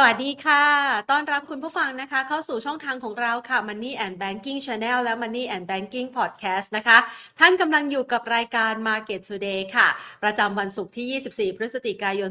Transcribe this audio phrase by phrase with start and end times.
[0.00, 0.64] สวัสดีค่ะ
[1.10, 6.98] ต้อนรับคุณผู้ฟังนะคะ เข้าสู่ช่องทางของเราค่ะ Money and Banking Channel และ Money and Banking Podcast นะคะ
[7.40, 9.88] ท่านกำลังอยู่กับรายการ Market Today ค่ะ
[10.22, 12.30] ประจำวันศุกร์ที่ 24 พฤศจิกายน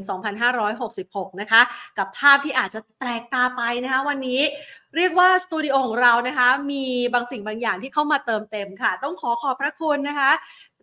[0.70, 1.60] 2566 นะคะ
[1.98, 4.40] กับภาพที่อาจจะแปลกตาไปนะคะ วันนี้
[4.96, 10.30] เรียกว่าสตูดิโอของเรานะคะ มีบางสิ่งบางอย่างที่เข้ามาเติมเต็มค่ะ ต้องขอขอบพระคุณนะคะ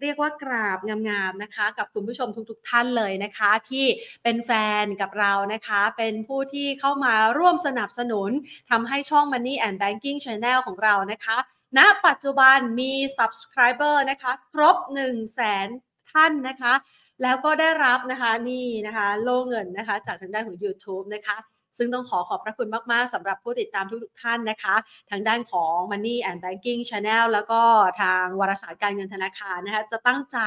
[0.01, 3.85] เรียกว่ากราบงามๆนะคะ กับคุณผู้ชมทุกๆท่านเลยนะคะ ที่
[4.23, 4.51] เป็นแฟ
[4.83, 8.29] นกับเรานะคะ เป็นผู้ที่เข้ามาร่วมสนับสนุน
[8.69, 11.37] ทำให้ช่อง Money and Banking Channel ของเรานะคะ
[11.77, 15.67] ณปัจจุบันมี subscriber นะคะ ครบ 1 0 0 0 0แสน
[16.13, 16.73] ท่านนะคะ
[17.21, 21.37] แล้วก็ได้รับนะคะนี่นะคะ โล่เงินนะคะ จากทางด้านของ YouTube นะคะ
[21.77, 24.75] ซึ่งต้องขอขอบพระคุณมาก ๆสำหรับผู้ติดตามทุกๆท่านนะคะ
[25.09, 27.61] ทางด้านของ Money and Banking Channel แล้วก็
[28.01, 30.37] ทางวารสารการเงินธนาคารนะคะจะตั้งใจ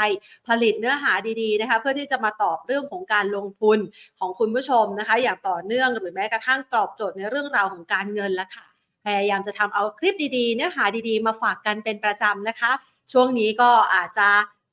[0.48, 3.78] ผลิตเนื้อหาดีๆนะคะเพื่อที่จะมาตอบเรื่องของการลงทุน
[4.18, 8.66] ของคุณผู้ชมนะคะ อย่างต่อเนื่องหรือแม้กระทั่งตอบโจทย์ในเรื่องราวของการเงินละค่ะ
[9.06, 12.72] พยายามจะทำเอาคลิปดีๆ เนื้อหาดีๆ มาฝากกันเป็นประจำนะคะ
[13.12, 14.28] ช่วงนี้ก็อาจจะ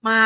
[0.08, 0.22] มา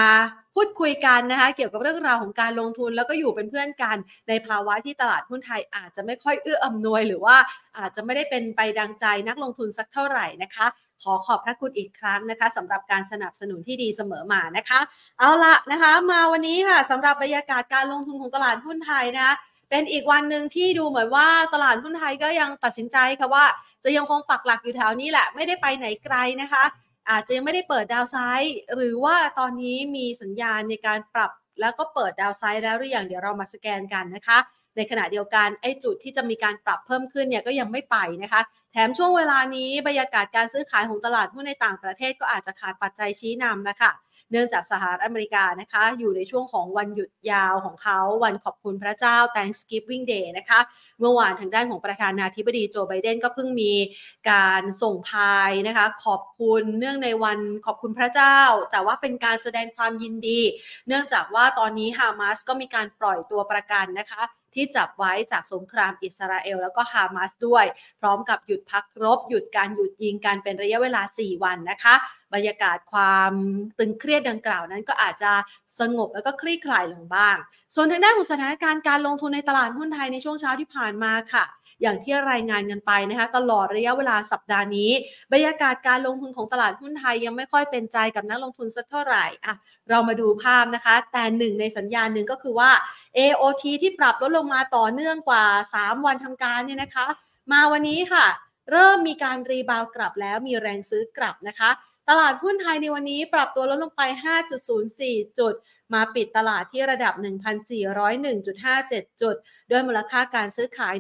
[0.56, 3.98] พูดคุยกันนะคะเกี่ยวกับเรื่องราวของการลงทุนแล้วก็อยู่เป็นเพื่อนกัน
[4.30, 7.36] ในภาวะที่ตลาดหุ้นไทยอาจจะไม่ค่อยเอื้ออำนวยหรือว่า
[7.78, 10.66] อาจจะไม่ได้เป็นไปดังใจนักลงทุนสักเท่าไหร่นะคะ
[11.02, 14.80] ขอขอบพระคุณอีกครั้งนะคะสำหรับการสนับสนุนที่ดีเสมอมานะคะ
[15.20, 19.36] เอาละนะคะ มาวันนี้ค่ะสำหรับบรรยากาศการลงทุนของตลาดหุ้นไทยนะคะ
[19.70, 23.46] เป็นอีกวันหนึ่งที่ดูเหมือนว่าตลาดหุ้นไทยก็ยังตัดสินใจค่ะว่า
[23.84, 26.64] จะยังคงปักหลักอยู่แถวนี้แหละไม่ได้ไปไหนไกลนะคะ
[27.12, 34.40] อาจจะยังไม่ได้เปิดดาวไซด์หรือว่าตอนนี้มีสัญญาณในการปรับแล้วก็เปิดดาวไซด์แล้วหรือยังเดี๋ยวเรามาสแกนกันนะคะ
[34.80, 38.42] ในขณะเดียวกันไอ้จุดที่จะมีการปรับเพิ่มขึ้นเนี่ยก็ยังไม่ไปนะคะ
[38.74, 43.92] แถมช่วงเวลานี้บรรยากาศการซื้อขายของตลาดหุ้นในต่างประเทศก็อาจจะขาดปัจจัยชี้นำนะคะ
[44.32, 50.60] เนื่องจากสหรัฐอเมริกานะคะ อยู่ในช่วงของวันหยุดยาวของเขาวันขอบคุณพระเจ้า Thanksgiving Day นะคะ
[51.00, 53.74] เมื่อวานทางด้านของประธานาธิบดีโจไบเดนก็เพิ่งมี
[54.32, 58.40] การส่งพายนะคะ ขอบคุณเนื่องในวันขอบคุณพระเจ้า
[58.72, 60.40] แต่ว่าเป็นการแสดงความยินดี
[60.88, 64.24] เนื่องจากว่าตอนนี้ฮามาสก็มีการปล่อยตัวประกันนะคะ
[64.56, 67.66] ที่จับไว้จากสงครามอิสราเอล แล้วก็ฮามาสด้วย
[68.00, 71.96] พร้อมกับหยุดพักรบ หยุดการหยุดยิงกันเป็นระยะเวลา 4 วันนะคะ
[72.34, 73.32] บรรยากาศความ
[73.80, 75.32] ตึงเครียดดังกล่าวนั้นก็อาจจะ
[75.80, 77.36] สงบแล้วก็คลี่คลายลงบ้าง
[77.76, 81.44] ส่วนทางด้านของสถานการณ์การลงทุนในตลาดหุ้นไทยในช่วงเช้าที่ผ่านมาค่ะ
[81.82, 84.92] อย่างที่รายงานกันไปนะคะตลอดระยะเวลาสัปดาห์นี้
[85.34, 89.54] บรรยากาศการลงทุนของตลาดหุ้นไทยยังไม่ค่อยเป็นใจกับนักลงทุนสักเท่าไหร่อะ
[89.90, 92.72] เรามาดูภาพนะคะ แต่หนึ่งในสัญญาณหนึ่งก็คือว่า
[93.18, 97.08] AOT ที่ปรับลดลงมาต่อเนื่องกว่า 3 วันทำการเนี่ยนะคะ
[97.52, 98.26] มาวันนี้ค่ะ
[98.72, 101.70] เริ่มมีการรีบาวกลับแล้วมีแรงซื้อกลับนะคะ
[102.10, 104.02] ตลาดหุ้นไทยในวันนี้ปรับตัวลดลงไป
[104.72, 105.54] 5.04 จุด
[105.94, 107.14] มาปิดตลาดที่ระดับ
[107.78, 109.36] 1,401.57 จุด
[109.72, 110.94] ด้วยมูลค่าการซื้อขาย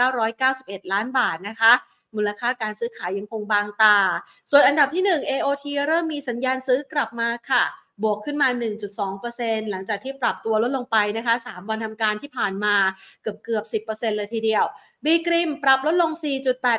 [0.00, 1.72] 17,991 ล้านบาทนะคะ
[2.16, 3.98] มูลค่าการซื้อขายยังคงบางตา
[4.50, 7.64] ส่วนอันดับที่ 1 AOT เริ่มมีสัญญาณซื้อกลับมาค่ะ
[8.02, 8.48] บวกขึ้นมา
[9.10, 12.74] 1.2%หลังจากที่ปรับตัวลดลงไปนะคะ 3 วันทำการที่ผ่านมา
[13.22, 14.64] เกือบเกือบ 10%เลยทีเดียว
[15.04, 16.10] บีกริมปรับลดลง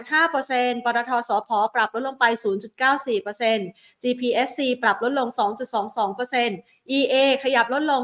[0.09, 2.25] 4.85%ปตทสพปรับลดลงไป
[3.13, 5.27] 0.94% GPSC ปรับลดลง
[6.11, 8.01] 2.22% EA ขยับลดลง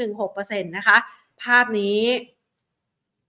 [0.00, 0.96] 3.16%นะคะ
[1.42, 2.00] ภาพนี้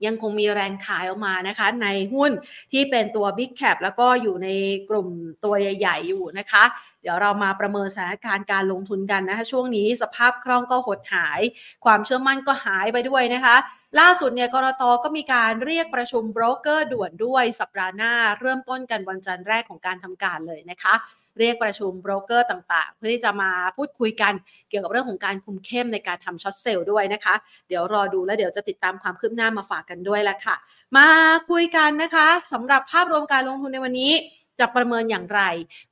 [0.05, 2.31] ยังคงมีแรงขายออกมานะคะ ในหุ้น
[2.71, 4.49] ที่เป็นตัว Big Cap แล้วก็อยู่ใน
[4.89, 5.07] กลุ่ม
[5.43, 6.63] ตัวใหญ่ ๆ อยู่นะคะ
[7.01, 11.41] เดี๋ยวเรามาประเมินสถานการณ์การลงทุนกันนะคะ ช่วงนี้สภาพคล่องก็หดหาย
[11.85, 13.55] ความเชื่อมั่นก็หายไปด้วยนะคะ
[13.99, 20.93] ล่าสุดเนี่ยกรตก็มีการเรียกประชุมโบรกเกอร์ด่วนด้วยสัปดาห์หน้า เริ่มต้นกันวันจันทร์แรกของการทำการเลยนะคะ
[21.39, 24.33] เรียกประชุมโบรกเกอร์ต่างๆ เพื่อที่จะมาพูดคุยกัน
[24.69, 27.35] เกี่ยวกับเรื่องของการคุมเข้มในการทำช็อตเซลล์ด้วยนะคะ
[27.67, 30.55] เดี๋ยวรอดูแล้วเดี๋ยวจะติดตามความคืบหน้ามาฝากกันด้วยละค่ะ
[30.97, 31.07] มา
[31.49, 34.13] คุยกันนะคะสำหรับภาพรวมการลงทุนในวันนี้
[34.59, 35.41] จะประเมินอย่างไร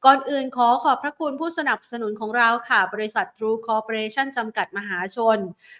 [0.05, 5.37] ก่อนอื่นขอขอบพระคุณผู้สนับสนุนของเราค่ะ บริษัท True Corporation จำกัดมหาชน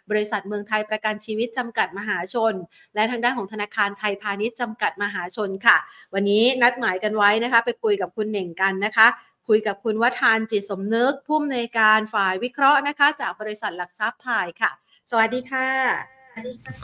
[0.10, 2.54] บริษัทเมืองไทยประกันชีวิตจำกัดมหาชน
[2.96, 5.78] และทางด้านของธนาคารไทยพาณิชย์จำกัดมหาชนค่ะ
[6.14, 9.08] วันนี้นัดหมายกันไว้นะคะ ไปคุยกับคุณเหน่งกันนะคะ
[9.50, 14.72] คุยกับคุณวัฒานจิตสมนึกผู้อำนวยการฝ่ายวิเคราะห์นะคะ จากบริษัทหลักทรัพย์พายค่ะ
[15.10, 15.68] สวัสดีค่ะ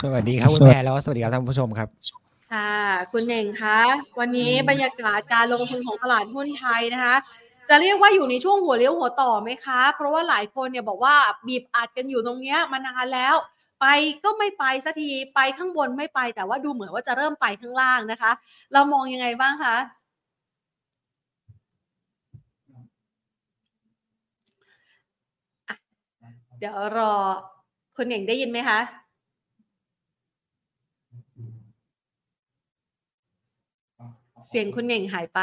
[0.03, 1.89] สวัสดีครับคุณแม่แล้วสวัสดีครับท่านผู้ชมครับ
[2.51, 2.75] ค่ะ
[3.11, 3.79] คุณเน่งคะ
[4.19, 7.15] วันนี้บรรยากาศการลงทุนของตลาดหุ้นไทยนะคะ
[7.69, 11.15] จะเรียกว่าอยู่ในช่วงหัวเลี้ยวหัวต่อไหมคะ เพราะว่าหลายคนเนี่ยบอกว่า
[11.47, 13.35] บีบอัดกันอยู่ตรงเนี้ยมานานแล้ว
[13.81, 13.85] ไป
[14.23, 18.31] ก็ไม่ไปสักทีไปข้างบนไม่ไปแต่ว่าดูเหมือนว่าจะเริ่มไปข้างล่างนะคะ
[18.73, 19.75] เรามองยังไงบ้างคะ
[25.69, 25.75] อะ
[26.49, 27.13] เดี๋ยวรอ
[27.95, 28.79] คุณเน่งได้ยินไหมคะ
[34.49, 35.39] เสียงคุณเน่งหายไป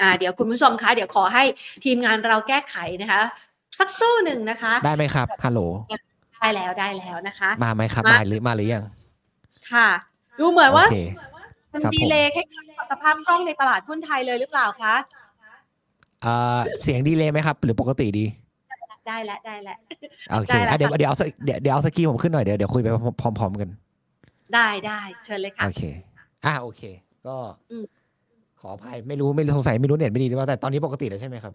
[0.00, 1.42] อ่าเดี๋ยวคุณผู้ชมคะ เดี๋ยวขอให้
[1.84, 3.22] ทีมงานเราแก้ไขนะคะ
[3.78, 5.60] สักครู่หนึ่งนะคะ ได้ไหมครับฮัลโหล
[6.40, 8.84] ได้แล้วได้แล้วนะคะ มาไหมครับมามาหรือมาหรือยัง
[9.70, 9.88] ค่ะ
[10.38, 10.98] ดูเหมือนว่าโอเค
[11.72, 14.94] มันครับผมดีเลยคล้ายๆกับสภาพคล่องในตลาดหุ้นไทยเลยหรือเปล่าคะ
[16.22, 18.24] เอ่อเสียงดีเลยไหมครับ หรือปกติดี
[19.08, 19.76] ได้แล้วได้แล้ว
[20.30, 22.88] โอเคได้แล้วอะเดี๋ยวค่ะเดี๋ยวเอาสเดี๋ยวเดี๋ยวเอาสกีผมขึ้นหน่อยเดี๋ยวเดี๋ยวคุยไป
[23.20, 23.68] พร้อม ๆ กัน
[24.54, 25.82] ได้ได้เชิญเลยค่ะโอเค
[26.44, 26.82] อะโอเค
[27.26, 27.36] ก็
[27.70, 27.84] อืม
[28.60, 31.52] ขออภัยไม่รู้ไม่รู้สงสัยไม่รู้เน็ตไม่ดีหรือเปล่าแต่ตอนนี้ปกติแล้วใช่ไหมครับ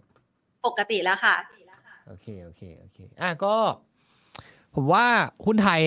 [0.66, 1.34] ปกติแล้วค่ะ
[2.06, 3.54] โอเคโอเคโอเคอะก็
[4.74, 5.04] ผมว่า
[5.46, 5.80] หุ้นไทย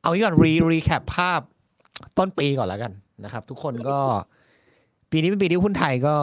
[0.00, 1.40] เอางี้ก่อนรีรีแคปภาพ
[2.18, 2.92] ต้นปีก่อนแล้วกัน
[3.24, 3.98] นะครับ ทุกคนก็
[5.10, 6.14] ปีนี้เป็นปีที่หุ้นไทยก็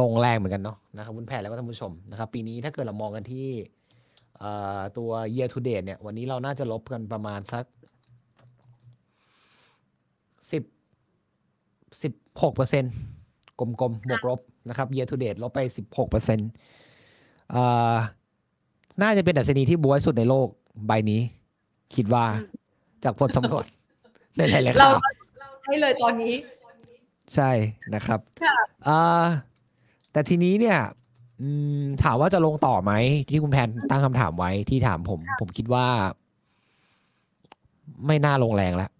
[0.00, 3.77] ลงแรงเหมือนกันเนาะนะครับหุ้นแพทย์แล้วก็ท่านผู้ชมนะครับ ปีนี้ถ้าเกิดเรามองกันที่เอ่อ
[4.98, 7.64] ตัว year to date เนี่ยวันนี้เราน่าจะลบกันประมาณสัก
[10.52, 10.62] สิบ
[12.02, 12.12] สิบ
[12.42, 12.84] หกเปอร์เซ็น
[13.58, 16.50] กลมๆบวกลบนะครับ year to date ลบไปสิบหกเปอร์เซ็นต์
[17.50, 17.62] เอ่
[17.92, 17.96] อ
[19.02, 20.48] น่าจะเป็นดัชนีที่บวยสุดในโลก
[20.86, 21.20] ใบนี้
[21.94, 22.66] คิดว่าอืม
[23.04, 23.64] จากผลสำรวจ
[24.36, 24.90] ในหลายๆเรา
[25.40, 26.34] ข่าวให้เลยตอนนี้
[27.34, 27.50] ใช่
[27.94, 28.56] นะครับค่ะ
[28.88, 29.26] อ่า
[30.12, 30.97] แต่ทีนี้เนี่ยอืม
[32.02, 32.92] ถามว่าจะลงต่อไหม
[33.30, 35.86] ที่คุณแพนตั้งคำถามไว้ที่ถามผม ผมคิดว่า
[38.06, 38.90] ไม่น่าลงแรงแล้ว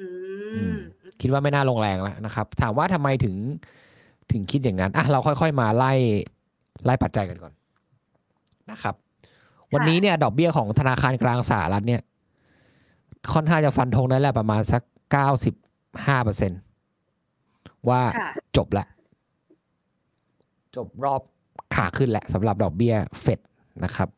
[0.00, 0.08] อื
[0.54, 0.76] อืมม
[1.20, 3.34] คิดว่าไม่น่าลงแรงแล้วนะครับ ถามว่าทำไมถึง
[4.32, 5.92] ถึงคิดอย่างนั้นอะเราค่อยๆมาไล่
[6.84, 7.52] ไล่ปัจจัยกันก่อน
[8.70, 8.94] นะครับ
[9.72, 12.02] วันนี้เนี่ย ดอกเบี้ยของธนาคารกลางสหรัฐเนี่ย
[13.32, 14.82] ค่อนข้างจะฟันธงได้แหละประมาณสัก
[15.12, 15.54] เก้าสิบ
[16.06, 16.52] ห้าเปอร์เซ็น
[17.88, 18.88] ว่าค่ะจบแล้ว
[20.76, 21.22] จบรอบ
[21.74, 23.40] ขาขึ้นแหละสำหรับดอกเบี้ยเฟด
[23.84, 24.08] นะครับ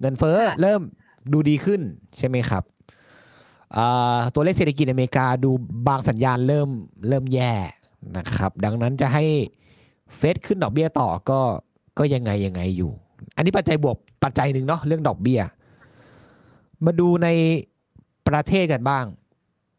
[0.00, 0.82] เงินเฟ้อค่ะเริ่ม
[1.32, 1.80] ดูดีขึ้น
[2.16, 2.62] ใช่ไหมครับ
[3.76, 5.50] อ่าตัวเลขเศรษฐกิจอเมริกาดู
[5.88, 6.68] บางสัญญาณเริ่ม
[7.08, 7.52] เริ่มแย่
[8.16, 9.24] นะครับ ดังนั้นจะให้
[10.16, 11.40] เฟดขึ้นดอกเบี้ยต่อก็
[11.98, 12.90] ก็ยังไงยังไงอยู่
[13.36, 15.40] อันนี้ปัจจัยบวกปัจจัยหนึ่งเนาะเรื่องดอกเบี้ย
[16.84, 17.28] มาดูใน
[18.28, 19.04] ประเทศกันบ้าง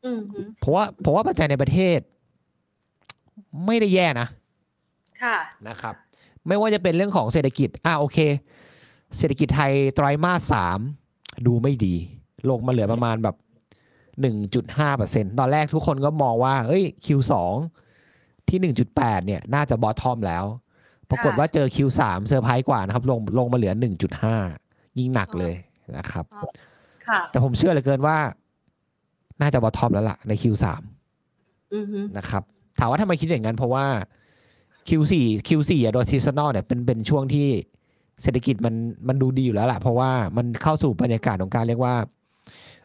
[0.05, 1.99] อืมฮึเพราะว่าผมว่าปัจจัยในประเทศ
[3.65, 4.27] ไม่ได้แย่นะ
[5.23, 5.37] ค่ะ
[5.67, 5.95] นะครับ
[6.47, 8.17] ไม่ว่าจะเป็นเรื่องของเศรษฐกิจอ่าโอเค
[9.17, 10.79] เศรษฐกิจไทยไตรมาสสาม
[11.47, 11.95] ดูไม่ดี
[12.49, 13.35] ลงมาเหลือประมาณแบบ
[14.21, 17.33] หนึ่งจุดห้าเปอร์เซ็นตอนแรกทุกคนก็มองว่า เอ้ย Q2
[18.49, 20.45] ที่หนึ่งจุดแปดเนี่ย น่าจะ bottom แล้ว
[21.09, 24.35] ปรากฏว่าเจอ Q3 เซอร์ไพรส์กว่านะครับ ลงลงมาเหลือหนึ่งจุดห้า
[24.99, 25.53] ยิ่งหนักเลย
[25.97, 26.25] นะครับ
[27.07, 28.17] ค่ะแต่ผมเชื่อเหลือเกินว่า
[29.41, 30.65] น่าจะ bottom แล้วล่ะใน Q3
[31.73, 32.43] อืมฮึนะครับ
[32.79, 33.85] ถามว่าทำไมคิดอย่างนั้นเพราะว่า
[34.87, 35.13] Q4
[35.47, 37.47] Q4 อะโดย seasonal เนี่ยเป็นเป็นช่วงที่
[38.21, 38.75] เศรษฐกิจมัน
[39.07, 41.95] มันดูดีอยู่แล้วแหละเพราะว่ามันเข้าสู่บรรยากาศของการเรียกว่า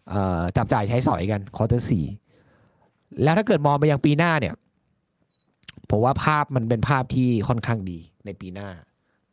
[0.09, 2.05] เอ่อจับจ่ายใช้สอยกัน quarter สี่
[3.23, 4.55] แล้วถ้าเกิดมองไปยังปีหน้าเนี่ย
[5.91, 8.69] ผมว่าภาพมันเป็นภาพที่ค่อนข้างดีในปีหน้า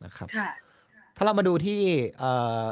[0.04, 0.50] นะครับค่ะ
[1.16, 1.80] ถ้าเรามาดูที่
[2.18, 2.62] เอ่อ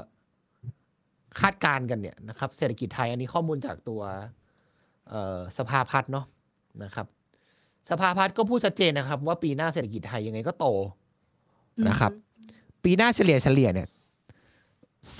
[1.40, 4.02] คาดการณ์กันเนี่ยนะครับ เศรษฐกิจไทยอันนี้ข้อมูลจากตัว
[5.10, 6.26] เอ่อสภาพัฒน์เนาะ
[6.84, 7.06] นะครับ
[7.90, 10.66] สภาพัฒน์ก็พูดชัดเจนนะครับ ว่าปีหน้าเศรษฐกิจไทยยังไงก็โต
[11.88, 12.12] นะครับ
[12.84, 13.88] ปีหน้าเฉลี่ยเฉลี่ยเนี่ย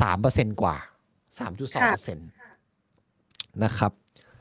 [0.01, 0.77] สามเปอร์เซ็นกว่า
[1.39, 2.23] สามจุดสองเปอร์เซ็นต
[3.65, 3.93] นะครับ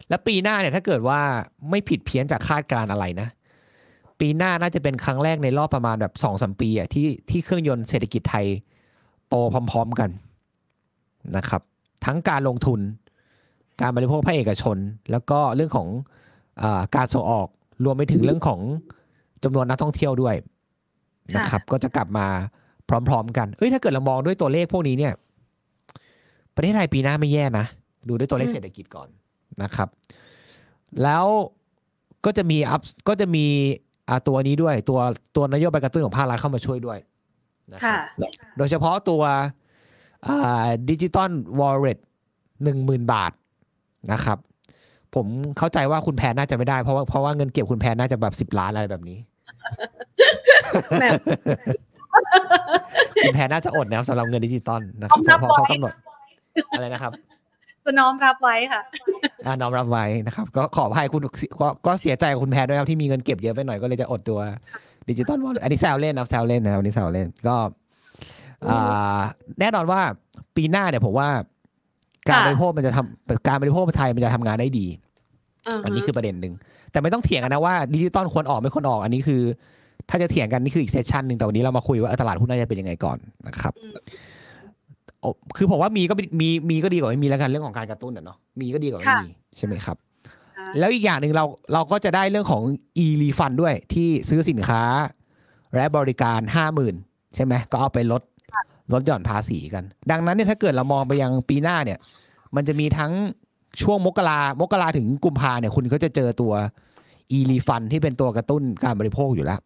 [0.09, 1.19] แล้วปีหน้าเนี่ยถ้าเกิดว่า
[1.69, 3.27] ไม่ผิดเพี้ยนจากคาดการณ์อะไรนะ
[4.19, 8.45] ปีหน้าน่าจะเป็นครั้งแรกในรอบประมาณแบบสองสมปีอะที่ที่เครื่องยนต์เศรษฐกิจไทย
[9.29, 9.35] โต
[9.71, 10.09] พร้อม ๆกัน
[11.37, 11.61] นะครับ
[12.05, 12.79] ทั้งการลงทุน
[13.81, 14.77] การบริโภคภาคเอกชน
[15.11, 15.87] แล้วก็เรื่องของ
[16.61, 17.47] อาการส่งออก
[17.85, 18.59] รวมไปถึงเรื่องของ
[19.43, 20.35] จำนวนนักท่องเที่ยวด้วย
[21.35, 22.27] นะครับ ก็จะกลับมา
[23.09, 25.13] พร้อม ๆ กัน เอ้ยถ้าเกิดเรามองด้วยตัวเลขพวกนี้เนี่ย
[26.55, 27.65] ประเทศไทยปีหน้าไม่แย่นะ
[28.07, 29.07] ดูด้วยตัวเลขอืมเศรษฐกิจก่อน
[29.63, 29.89] นะครับ
[31.03, 31.25] แล้ว
[32.25, 33.45] ก็จะมีอัพก็จะมี
[34.07, 34.99] อ่าตัวนี้ด้วย ตัว
[35.35, 36.97] ตัวนโยบายกระตุ้นของภาครัฐเข้ามาช่วยด้วย
[37.73, 37.99] นะครัค่ะบ
[38.57, 39.21] โดยเฉพาะตัว
[40.89, 41.99] ดิจิตอลวอลเล็ต
[42.63, 43.31] หนึ่งหมื่นบาท
[44.11, 44.37] นะครับ
[45.15, 45.25] ผม
[45.57, 49.17] เข้าใจว่าคุณแพนน่าจะไม่ได้เพราะว่าเพราะว่าเงินเก็บคุณแพนน่าจะแบบสิบล้านอะไรแบบนี้
[50.99, 51.09] แหม่
[53.23, 55.93] คุณแพนน่าจะอดนะครับสำหรับเงินดิจิตอลนะครับต้องรับเพราะเขาไว้กำหนด
[56.77, 57.11] อะไรนะครับ
[57.85, 58.81] จะน้อมรับไว้ค่ะ
[59.45, 61.21] อ่าน้อมรับไว้นะครับ ก็ขออภัยคุณ
[61.61, 64.39] ก็ก็เสียใจกับคุณแพนด้วยนะครับที่มีเงินเก็บเยอะไปหน่อยก็เลยจะอดตัว
[65.09, 67.55] ดิจิตอล wallet อันนี้แซวเล่นนะแซวเล่นนะวันนี้แซวเล่นก็
[68.69, 69.21] อ่า
[69.59, 70.01] แน่นอนว่า
[70.55, 71.29] ปีหน้าเนี่ยผมว่า
[72.29, 74.87] การค่ะบริโภคมันจะทำการบริโภคไทยมันจะทำงานได้ดี
[75.67, 76.53] อือฮึอันนี้คือประเด็นหนึ่ง
[76.91, 79.41] แต่ไม่ต้องเถียงกันนะว่าดิจิตอลควรออกไม่ควรออก อันนี้คือ
[80.09, 83.93] ถ้าจะเถียงกันนี่คืออีกเซสชันหนึ่งแต่วันนี้เรามาคุยว่าเออตลาดหุ้นน่าจะเป็นยังไงก่อนนะครับอืม
[85.21, 92.63] โอ้คือผมว่ามีก็มีมีมีก็ดีกว่าไม่มีแล้วกันเรื่องของการกระตุ้นอะเนาะมีก็ดีกว่าไม่มีใช่ไหมครับะแล้วอีกอย่างหนึ่งเราเราก็จะได้เรื่องของ
[93.05, 94.83] e refund ด้วยที่ซื้อสินค้า
[95.75, 96.95] และบริการห้าหมื่น
[97.35, 98.21] ใช่ไหมก็เอาไปลด
[98.93, 101.99] ลดหย่อนภาษีกัน ดังนั้นเนี่ยถ้าเกิดเรามองไปยังปีหน้าเนี่ย
[102.55, 103.11] มันจะมีทั้ง
[103.81, 106.53] ช่วงมกรามกราถึงกุมภาเนี่ย คุณก็จะเจอตัว
[107.37, 109.59] e refund ที่เป็นตัวกระตุ้นการบริโภคอยู่แล้ว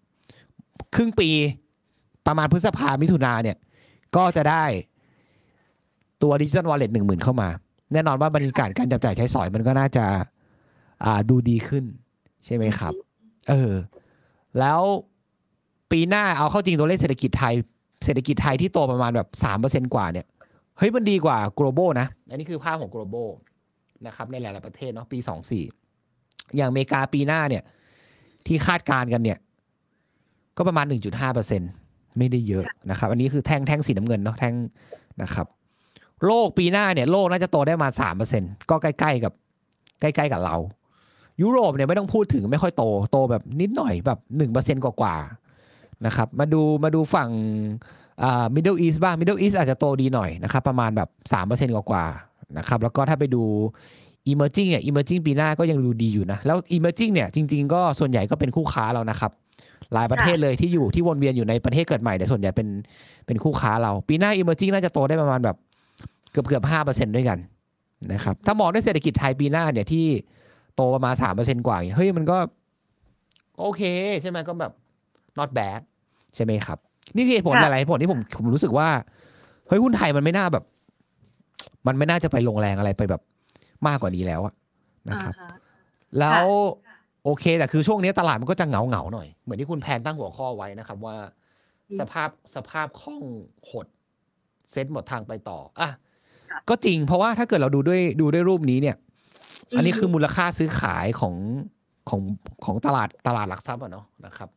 [0.96, 1.30] ครึ่งปี
[2.28, 3.58] ประมาณพฤษภามิถุนาเนี่ย
[4.16, 4.64] ก็จะได้
[6.22, 7.50] ตัวดิจิ t a ลวอลเล็ตหนึ่งหมื่นเข้ามา
[7.94, 10.06] แน่นอนว่าบรรยากาศการจับจ่ายใช้สอยมันก็น่าจะ
[11.06, 11.86] อ่าดูดีขึ้น
[12.46, 12.94] ใช่ไหมครับ
[13.50, 13.72] เออ
[14.60, 14.82] แล้ว
[15.92, 17.56] ปีหน้าเอาเข้าจริงตัวเลขเศรษฐกิจไทย
[18.06, 20.26] เศรษฐกิจไทยที่โตประมาณแบบสามเปอร์เซ็นกว่าเนี่ย
[20.78, 23.30] เฮ้ยมันดีกว่า global นะ อันนี้คือภาพของ global
[24.08, 25.64] นะครับในหลาย ๆ ประเทศเนาะปีสองสี่
[26.56, 27.64] อย่างอเมริกาปีหน้าเนี่ย
[28.48, 29.38] ที่คาดการณ์กันเนี่ย
[30.58, 31.62] ก็ประมาณ1.5เปอร์เซ็น
[32.18, 34.54] ไม่ได้เยอะนะครับ อันนี้คือแท่งแท่งสีน้ำเงินเนาะแท่ง
[35.22, 35.48] นะครับ
[36.26, 39.34] โลกปีหน้าเนี่ย โลกน่าจะโตได้มาสามเปอร์เซ็นก็ใกล้ ๆ กับ
[40.02, 40.56] ใกล้ ๆ กับเรา
[41.42, 45.45] ยุโรปเนี่ยไม่ต้องพูดถึงไม่ค่อยโตโตแบบนิดหน่อยแบบหนึ่งเปอร์เซ็นกว่าๆ
[46.06, 47.30] นะครับ มาดูมาดูฝั่ง
[48.24, 53.44] อ่า Middle East บ้าง Middle East อาจจะโตดีหน่อยนะครับ ประมาณแบบสามเปอร์เซ็นกว่าๆนะครับ แล้วก็ถ้าไปดู
[54.32, 59.32] Emerging เนี่ย Emerging ปีหน้าก็ยังดูดีอยู่นะ แล้ว Emerging เนี่ยจริง ๆ ก็ส่วนใหญ่ก็เป็นคู่ค้าเรานะครับ
[59.94, 62.68] หลายประเทศเลยที่อยู่ที่วนเวียนอยู่ในประเทศเกิดใหม่เนี่ยส่วนใหญ่เป็น
[63.26, 65.58] เป็นคู่ค้าเรา ปีหน้า Emerging น่าจะโตได้ประมาณแบบ
[66.32, 67.38] เกือบเกือบห้าเปอร์เซ็นด้วยกัน
[68.14, 70.06] นะครับถ้ามองด้วยเศรษฐกิจไทยปีหน้าเนี่ยที่
[70.76, 72.38] โตประมาณสามเปอร์เซ็นกว่าอย่างเงี้ยเฮ้ยมันก็
[73.60, 73.82] โอเค
[74.22, 74.72] ใช่ไหมก็แบบ
[75.40, 75.80] not bad
[76.36, 76.78] ใช่ไหมครับ
[77.16, 78.88] นี่คือเหตุผลค่ะอะไรเหตุผลที่ผมผมรู้สึกว่า
[79.68, 80.64] เฮ้ยหุ้นไทยมันไม่น่าแบบ
[81.88, 83.22] มันไม่น่าจะไปลงแรงอะไรไปแบบ
[83.88, 84.54] มากกว่านี้แล้วอะ
[85.10, 85.58] นะครับอ่าฮะ
[86.20, 86.46] แล้ว
[87.24, 91.16] โอเค แต่คือช่วงนี้ตลาดมันก็จะเหงาเหงาๆหน่อย เหมือนที่คุณแพนตั้งหัวข้อไว้นะครับว่า
[91.90, 93.22] อืมสภาพสภาพคล่อง
[93.70, 93.88] หด
[94.72, 95.90] เซ็ตหมดทางไปต่ออะ
[96.52, 98.96] ค่ะก็จริงเพราะว่าถ้าเกิดเราดูด้วยดูด้วยรูปนี้เนี่ย
[99.76, 101.36] อันนี้อืมคือมูลค่าซื้อขายของ
[102.10, 102.22] ของ
[102.66, 104.50] ของตลาดตลาดหลักทรัพย์อะเนาะนะครับ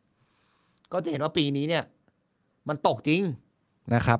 [0.92, 1.82] ก็จะเห็นว่าปีนี้เนี่ย
[2.68, 3.22] มันตกจริง
[3.94, 4.18] นะครับ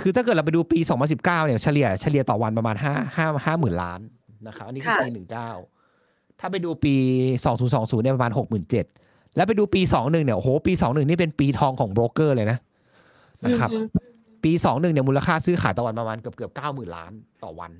[0.00, 0.78] คือถ้าเกิดเราไปดูปี
[1.08, 4.00] 2019 เนี่ยเฉลี่ยเฉลี่ยต่อวันประมาณ 5 5 5หมื่นล้าน
[4.46, 5.10] นะครับอันนี้คือค่ะปี
[5.74, 6.94] 19 ถ้าไปดูปี
[7.48, 8.32] 2020 เนี่ยประมาณ
[8.82, 12.58] 67,000 แล้วไปดูปี 21 เนี่ยโอ้โหปี 21 นี่เป็นปีทองของโบรกเกอร์เลยนะ
[13.44, 13.86] นะครับอืม
[14.44, 17.12] ปี 21 เนี่ยมูลค่าซื้อขายต่อวันประมาณเกือบเกือบ90,000 ล้าน
[17.44, 17.72] ต่อวัน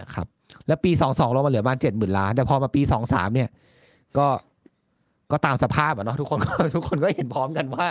[0.00, 0.26] นะครับ
[0.66, 3.48] แล้วปี 22ลงมาเหลือประมาณ70,000 ล้าน แต่พอมาปี 23 เนี่ย
[4.18, 4.26] ก็
[5.32, 6.38] ก็ตามสภาพอะเนาะทุกคน
[6.76, 7.86] ทุกคนก็เห็นพร้อมกันว่า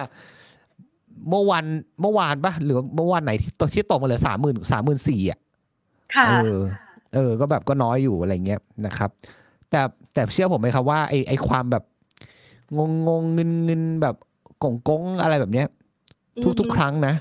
[1.30, 1.66] เมื่อวัน
[2.02, 5.40] เมื่อวานปะหรือเมื่อวันไหนที่ตกที่ตกมาเหลือสามหมื่นสามหมื่นสี่อะ
[6.16, 6.60] ค่ะเออ
[7.14, 9.10] เออ ก็แบบก็น้อยอยู่อะไรเงี้ยนะครับ
[9.70, 9.82] แต่
[10.14, 11.84] แต่เชื่อผมไหมครับว่าไอไอความแบบ
[12.78, 14.16] งงงงเงินเงินแบบ
[14.64, 15.68] กงกงอะไรแบบเนี้ย
[16.44, 17.14] ทุกทุกครั้งนะ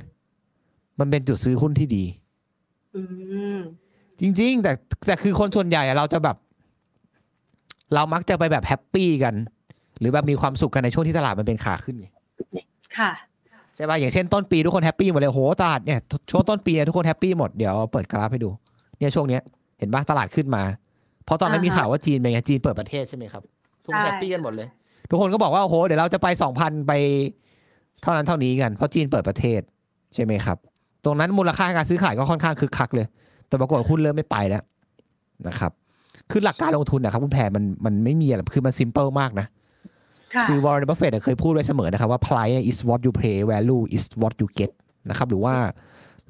[0.99, 2.05] มันเป็นจุดซื้อหุ้นที่ดี
[2.97, 3.03] อื
[3.57, 3.59] ม
[4.21, 4.73] จริง ๆ แต่
[5.07, 6.37] แต่คือคนส่วนใหญ่อะเราจะแบบ
[7.95, 9.35] เรามักจะไปแบบ happy กัน
[10.01, 12.09] หรือแบบมีความสุขกันในช่วงที่ตลาดมันเป็นขาขึ้นไง
[12.99, 13.11] ค่ะ
[13.77, 15.99] ใช่ป่ะอย่างเช่นต้นปีทุกคน happy หมดเลยโหตลาดเนี่ย
[16.31, 18.51] ช่วงต้นปีเนี่ยทุกคน happy หมดเดี๋ยวเปิดกราฟให้ดู
[18.99, 19.43] เนี่ยช่วงเนี้ย
[19.79, 20.63] เห็นป่ะตลาดขึ้นมา
[21.25, 23.43] เพราะตอนนั้นอ่าฮะมีข่าวว่าจีนเป็นไงจีนเปิดประเทศใช่ไหมครับ
[23.85, 24.69] ทุกคนใช่แฮปปี้กันหมดเลย
[25.11, 26.93] ทุกคนก็บอกว่าโอ้โหเดี๋ยวเราจะไปสองพันไป
[28.03, 29.61] เท่านั้นเท่านี้กันเพราะจีนเปิดประเทศ
[30.15, 30.59] ใช่ไหมครับ
[31.05, 33.07] ตรงนั้นมูลค่าการซื้อขายก็ค่อนข้างคึกคักเลย
[33.49, 34.63] แต่ปรากฏหุ้นเริ่มไม่ไปแล้ว
[35.49, 35.73] นะครับ
[36.31, 39.47] คือหลักการลงทุนนะครับคุณแพรมันมันไม่มีอะไรคือมัน simple มากนะ
[40.35, 44.71] ค่ะคือวอร์เรนบัฟเฟตเคยพูดไว้เสมอนะครับว่า price is what you pay value is what you get
[45.11, 45.55] นะครับ หรือว่า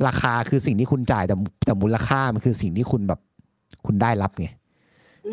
[0.07, 3.21] ราคาคือสิ่งที่คุณจ่ายแต่แต่มูลค่ามันคือสิ่งที่คุณแบบ
[3.87, 4.49] คุณได้รับไง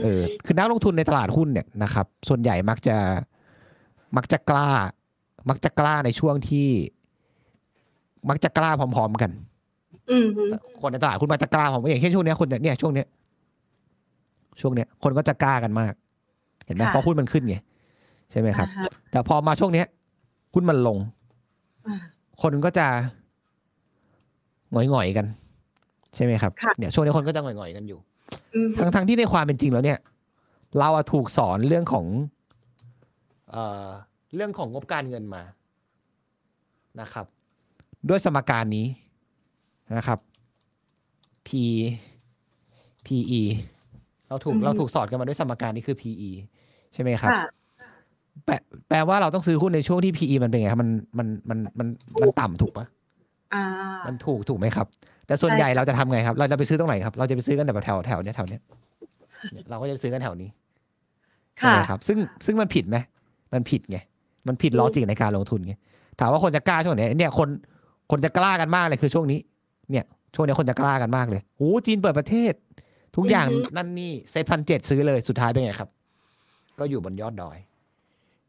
[0.04, 2.98] เออคือนักลงทุนในตลาดหุ้นเนี่ยนะครับ ส่วนใหญ่มักจะ
[4.18, 4.70] มักจะกล้า
[5.50, 6.68] มักจะกล้าในช่วงที่
[8.30, 9.32] มักจะกล้าพร้อม ๆกัน
[10.12, 10.44] อืมฮึ
[10.82, 13.08] คนในตลาดคุณมักจะกล้าพร้อมอย่างเช่นช่วงเนี้ยคนเนี่ยช่วงเนี้ย
[14.62, 15.94] ช่วงเนี้ยคนก็จะกล้ากันมาก
[16.66, 17.58] เห็นไหมเพราะหุ้นมันขึ้นไง
[18.32, 19.88] ใช่ไหมครับอ่าฮะแต่พอมาช่วงเนี้ย
[20.54, 20.98] หุ้นมันลง
[21.88, 21.98] อ่า
[22.42, 22.88] คนก็จะ
[24.72, 25.26] หงอยๆกัน
[26.16, 28.00] ใช่ไหมครับค่ะเนี่ยช่วงนี้คนก็จะหงอยๆกันอยู่
[28.56, 30.00] อืมทั้งทั้งที่ในความเป็นจริงแล้วเนี่ย
[30.78, 32.06] เราอะถูกสอนเรื่องของ
[33.52, 33.88] เอ่อ
[34.36, 35.44] เรื่องของงบการเงินมา
[37.02, 37.26] นะครับ
[38.10, 38.86] ด้วยสมการนี้
[39.98, 40.20] นะครับ
[41.48, 41.50] P
[43.06, 43.42] PE
[44.28, 46.32] เราถูกเราถูกสอนกันมาด้วยสมการนี้คือ PE
[46.94, 47.46] ใช่ไหมครับค่ะ
[48.46, 48.54] แปล
[48.90, 51.88] แปลว่าเราต้องซื้อหุ้นในช่วงที่ PE มันเป็นไงครับมันมันมันมัน
[52.22, 52.86] มันต่ำถูกปะ
[53.54, 53.64] อ่า
[54.08, 54.88] มันถูกถูกไหมครับ
[55.28, 58.62] แต่ส่วนใช่ใหญ่เราจะทำไงครับ เราจะไปซื้อตรงไหนครับ เราจะไปซื้อกันแบบแถวแถวเนี้ยแถวเนี้ย
[59.52, 60.50] เนี่ยเราก็จะซื้อกันแถวนี้
[61.60, 62.98] ใช่ค่ะ ไหมครับ ซึ่งซึ่งมันผิดไหม
[63.54, 63.98] มันผิดไง
[64.48, 65.74] มันผิดอืมลอจิกในการลงทุนไง
[66.20, 67.50] ถามว่าคนจะกล้าช่วงไหนเนี่ยคน
[68.12, 69.40] คนจะกล้ากันมากเลยคือช่วงนี้
[69.92, 72.54] เนี่ย ช่วงนี้คนจะกล้ากันมากเลยโอ้จีนเปิดประเทศ
[73.16, 75.90] ทุกอย่างอือฮึ นั่นนี่เซ็ตพันเจ็ดซื้อเลยสุดท้ายเป็นไงครับ
[76.80, 77.58] ก็อยู่บนยอดดอย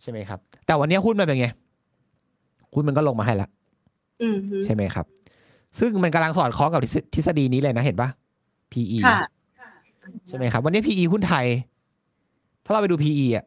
[0.02, 1.48] ใช่ไหมครับ แต่วันนี้หุ้นมันเป็นไง
[2.74, 3.48] หุ้นมันก็ลงมาให้ละ
[4.22, 5.06] อืมฮึใช่ไหมครับ
[5.78, 8.08] ซึ่งมันกำลังสอดคล้องกับทฤษทฤษฎีนี้เลยนะเห็นปะ
[8.72, 9.20] PE ค่ะ
[10.28, 11.46] ใช่ไหมครับ วันนี้ PE หุ้นไทย
[12.64, 13.44] ถ้าเราไปดู PE อะ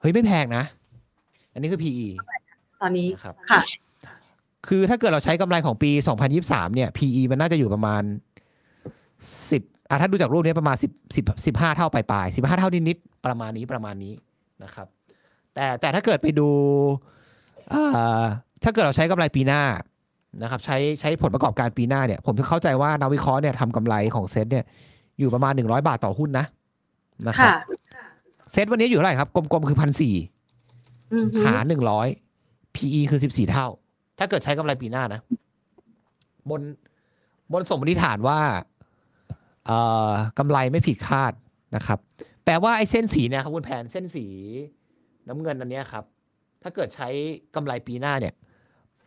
[0.00, 0.64] เฮ้ยไม่แพงนะ
[1.52, 2.06] อันนี้คือ PE
[2.82, 3.60] ตอนนี้นะครับค่ะ
[4.68, 5.90] คือถ้าเกิดเราใช้กำไรของปี
[6.32, 8.02] 2023 เนี่ย PE มันน่าจะอยู่ประมาณ
[9.20, 14.12] 10อะถ้าดูจากรูปนี้ประมาณ 10 10 15 เท่าปลายๆ15 เท่านิดๆประมาณนี้ประมาณนี้
[14.64, 14.86] นะครับ
[15.54, 16.48] แต่แต่ถ้าเกิดไปดู
[17.72, 18.24] อ่า
[18.62, 19.62] ถ้าเกิดเราใช้กำไรปีหน้า
[20.42, 24.64] นะครับ ใช้ใช้ผลประกอบการปีหน้าเนี่ย ผมเข้าใจว่านักวิเคราะห์เนี่ยทำกำไรของเซ็ตเนี่ย
[25.18, 26.46] อยู่ประมาณ100บาทต่อหุ้นนะ
[27.28, 27.54] นะครับค่ะ
[28.52, 30.14] เซ็ตวันนี้อยู่เท่าไหร่ครับ กลมๆ คือพันสี่
[31.12, 32.06] อืมฮึหารหนึ่งร้อย
[32.74, 33.66] PE คือสิบสี่เท่า
[34.18, 35.20] ถ้าเกิดใช้กำไรปีหน้านะ
[36.50, 36.60] บน
[37.52, 38.40] บนสมมติฐานว่า
[39.66, 41.32] เอ่อกำไรไม่ผิดคาด
[41.76, 41.98] นะครับ
[42.44, 44.26] แปลว่าไอ้เส้นสีเนี่ยครับคุณแผนเส้นสี
[45.28, 46.04] น้ำเงินอันเนี้ยครับ
[46.62, 47.08] ถ้าเกิดใช้
[47.54, 48.34] กำไรปีหน้าเนี่ย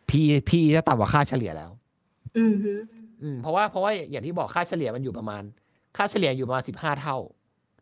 [0.08, 1.70] PE PE จะต่ำกว่าค่าเฉลี่ยแล้ว
[2.38, 2.72] อืมฮึ
[3.22, 5.42] อืมเพราะว่าเพราะว่าอย่างที่บอกค่าเฉลี่ยมันอยู่ประมาณ
[5.96, 7.16] ค่าเฉลี่ยอยู่ประมาณสิบห้าเท่า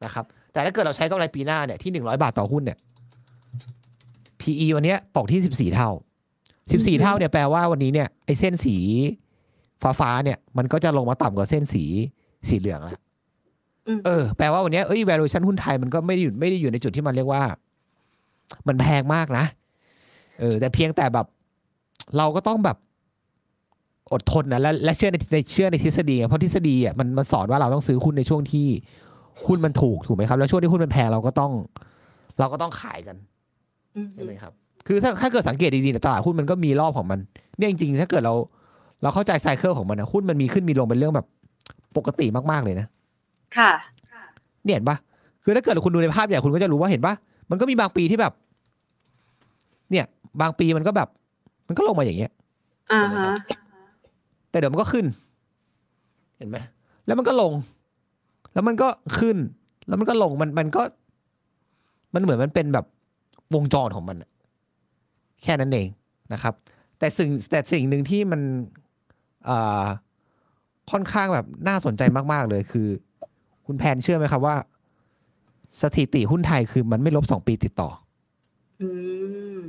[0.05, 2.78] นะครับ แต่ถ้าเกิดเราใช้กำไรปีหน้าเนี่ยที่หนึ่งร้อยบาทต่อหุ้นเนี่ย
[4.40, 5.90] PE วันเนี้ยตกที่สิบสี่เท่า
[6.73, 8.76] สิบสี่เท่าเนี่ยแปลว่าวันนี้เนี่ยไอ้เส้นสี
[9.83, 11.85] ฟ้าฟ้าๆเนี่ย มันก็จะลงมาต่ำกว่าเส้นสี
[12.49, 13.00] สีเหลืองแล้ว
[13.87, 17.43] อืมเออ แปลว่าวันเนี้ยเอ้ย valuation หุ้นไทยมันก็ไม่ได้อยู่ไม่ได้อยู่ในจุดที่มันเรียกว่า
[18.69, 19.45] มันแพงมากนะ
[20.41, 21.26] เออ แต่เพียงแต่แบบ
[22.17, 22.76] เราก็ต้องแบบ
[24.12, 28.67] อดทนนะและและเชื่อในในเชื่อในทฤษฎีไงเพราะทฤษฎีอะมันมันสอนว่าเราต้องซื้อหุ้นในช่วงที่
[29.47, 31.53] หุ้นมันถูกถูกไหมครับ แล้วช่วงที่หุ้นมันแพงเราก็ต้อง
[32.38, 33.17] เราก็ต้องขายกัน
[33.97, 34.53] อืมฮึใช่ไหมครับ
[34.87, 37.19] คือถ้าถ้าเกิดสังเกตดีๆเนี่ยตลาดหุ้นมันก็มีรอบของมัน
[37.59, 38.35] เนี่ยจริงๆ ถ้าเกิดเรา
[39.03, 41.26] เราเข้าใจไซเคิลของมันนะหุ้นมันมีขึ้นมีลงเป็นเรื่องแบบ
[41.97, 42.87] ปกติมากๆเลยนะ
[43.57, 43.71] ค่ะ
[44.65, 44.97] เนี่ยเห็นปะ
[45.45, 47.15] คือถ้าเกิดคุณดูในภาพใหญ่คุณก็จะรู้ว่าเห็นปะ
[47.50, 48.33] มันก็มีบางปีที่แบบ
[49.90, 50.07] เนี่ย
[50.40, 51.09] บางปีมันก็แบบ
[51.66, 52.33] มันก็ลงมาอย่างเงี้ย
[52.92, 53.31] อ่าฮะ
[54.51, 55.07] แต่เดี๋ยวมันก็ขึ้น
[56.38, 56.57] เห็นไหม
[57.07, 57.53] แล้วมันก็ลง
[58.53, 59.37] แล้วมันก็ขึ้น
[59.88, 60.83] แล้วมันก็ลงมันมันก็
[62.14, 62.87] มันเหมือนมันเป็นแบบ
[63.55, 64.31] วงจรของมันอะ
[65.42, 65.88] แค่นั้นเอง
[66.33, 66.55] นะครับ
[66.99, 68.40] แต่สิ่งแต่สิ่งหนึ่งที่มัน
[69.49, 69.87] อ่า
[70.90, 72.88] ค่อนข้างแบบน่าสนใจมาก ๆ เลยคือ
[73.66, 74.57] คุณแพนเชื่อไหมครับว่า
[75.83, 77.88] สถิติหุ้นไทยคือมันไม่ลบสองปีติดต่อ
[78.83, 78.88] อื
[79.57, 79.61] ม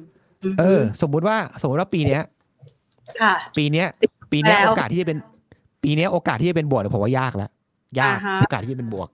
[0.44, 2.22] ฮึเออ สมมุติว่า สมมติว่าปีเนี้ย
[3.22, 3.88] ค่ะปีเนี้ย
[4.32, 5.18] ปีเนี้ยแล้วโอกาสที่จะเป็น
[5.84, 7.50] ปีเนี้ยโอกาสที่จะเป็นบวกเนี่ยผมว่ายากแล้ว
[8.00, 9.08] ยากอ่าฮะโอกาสที่จะเป็นบวก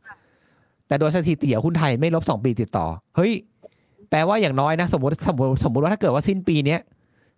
[0.88, 3.32] แต่โดยสถิติอะหุ้นไทยไม่ลบสองปีติดต่อ เฮ้ย
[4.10, 6.80] แปลว่าอย่างน้อยนะ สมมติสมมติสมมติว่าถ้าเกิดว่าสิ้นปีเนี้ย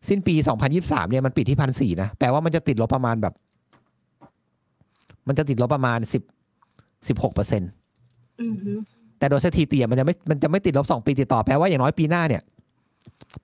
[0.09, 3.33] สิ้นปีสองพันยิบสามเนี่ยมันปิดที่พันสี่นะแปลว่ามันจะติดลบประมาณแบบ
[5.27, 6.23] มันจะติดลบประมาณสิบ
[7.07, 7.65] สิบหกเปอร์เซ็นต
[8.41, 8.73] อืมฮึ
[9.25, 12.41] แต่โดยสถิติอะมันจะไม่มันจะไม่ติดลบสองปีติดต่อแปลว่าอย่างน้อยปีหน้าเนี่ย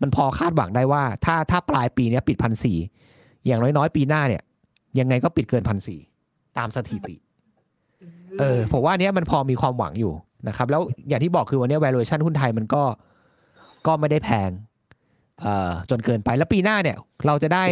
[0.01, 2.77] มันพอคาดหวังได้ว่า ถ้าถ้าปลายปีเนี้ยปิดพันสี่
[3.47, 4.41] อย่างน้อยๆปีหน้าเนี่ย
[4.99, 5.99] ยังไงก็ปิดเกินพันสี่
[6.57, 7.15] ตามสถิติ
[8.39, 10.13] เออผมว่าอันเนี้ยมันพอมีความหวังอยู่
[10.47, 12.83] นะครับ แล้วอย่างที่บอกคือวันเนี้ย valuation หุ้นไทยมันก็
[13.87, 14.49] ก็ไม่ได้แพง
[15.41, 17.63] เอ่อจนเกินไปแล้วปีหน้าเนี่ย เราจะได้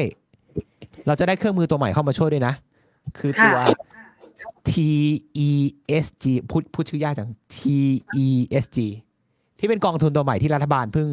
[1.07, 2.53] เราจะได้เครื่องมือตัวใหม่เข้ามาช่วยด้วยนะ
[3.19, 3.57] คือตัว
[4.69, 8.77] TESG พูดพูดชื่อยากจัง TESG
[9.59, 11.07] ที่เป็นกองทุนตัวใหม่ที่รัฐบาลเพิ่ง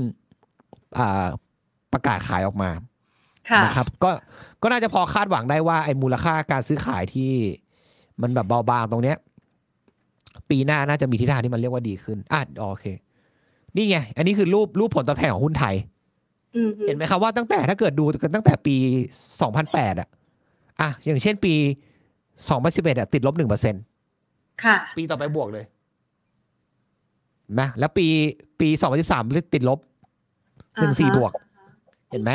[0.99, 1.27] อ่า
[1.93, 2.71] ประกาศขายออกมา
[3.51, 4.11] ค่ะนะครับก็
[4.63, 7.31] ก็น่าจะพอคาดหวังได้ว่าไอ้มูลค่าการซื้อขายที่
[8.23, 9.17] มันแบบเบาบางตรงเนี้ย
[10.51, 12.85] ปีหน้าน่าจะมีทิศทางที่มันเรียกว่าดีขึ้นอะโอเค
[13.77, 15.75] นี่ไง อันนี้คือรูปรูปผลตอบแทนของหุ้นไทย
[16.57, 18.77] อืมฮึเห็นไหมครับว่าตั้งแต่ถ้าเกิดดูกันตั้งแต่ปี
[19.39, 20.09] 2008อะ
[20.81, 21.55] อะอย่างเช่นปี
[22.45, 25.65] 2011อะติดลบ1%ค่ะ ปีต่อไปบวกเลย
[27.45, 28.07] เห็นไหมแล้วปี
[28.61, 28.69] ปี
[29.11, 29.79] 2013ติดลบ
[30.81, 31.33] หนึ่งสี่อ่าฮะบวก
[32.11, 32.33] เห็นไหม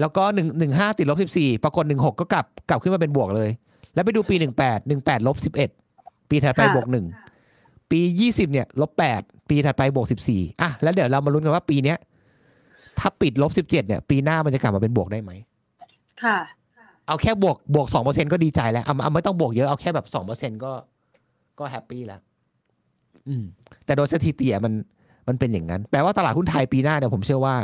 [0.00, 3.50] แล้วก็หนึ่งหนึ่งห้าติดลบสิบสี่ปรากฏหนึ่งหกก็กลับกลับขึ้นมาเป็นบวกเลย
[3.94, 5.70] แล้วไปดูปีหนึ่งแปดหนึ่งแปดลบสิบเอ็ด
[6.30, 7.06] ปีถัดไปบวกหนึ่ง
[7.90, 11.98] ปียี่สิบเนี่ยลบแปดปีถัดไปบวกสิบสี่อะแล้วเดี๋ยวเรามาลุ้นกันว่าปีเนี้ย
[12.98, 15.30] ถ้าปิดลบสิบเจ็ดเนี่ย ปีหน้ามันจะกลับมาเป็นบวกได้ไหม
[16.22, 16.36] ค่ะ
[17.08, 20.72] เอาแค่บวกบวกสองเปอร์เซ็นก็ดีใจแล้วเอาเอาไม่ต้องบวกเยอะเอาแค่แบบสองเปอร์เซ็นก็
[21.58, 22.20] ก็ happy แล้ว
[23.28, 23.44] อืม
[23.84, 24.72] แต่โดยสถิติอะมัน
[25.28, 27.54] มันเป็นอย่างนั้น แปลว่าตลาดหุ้นไทยปีหน้าเนี่ยผมเชื่อว่า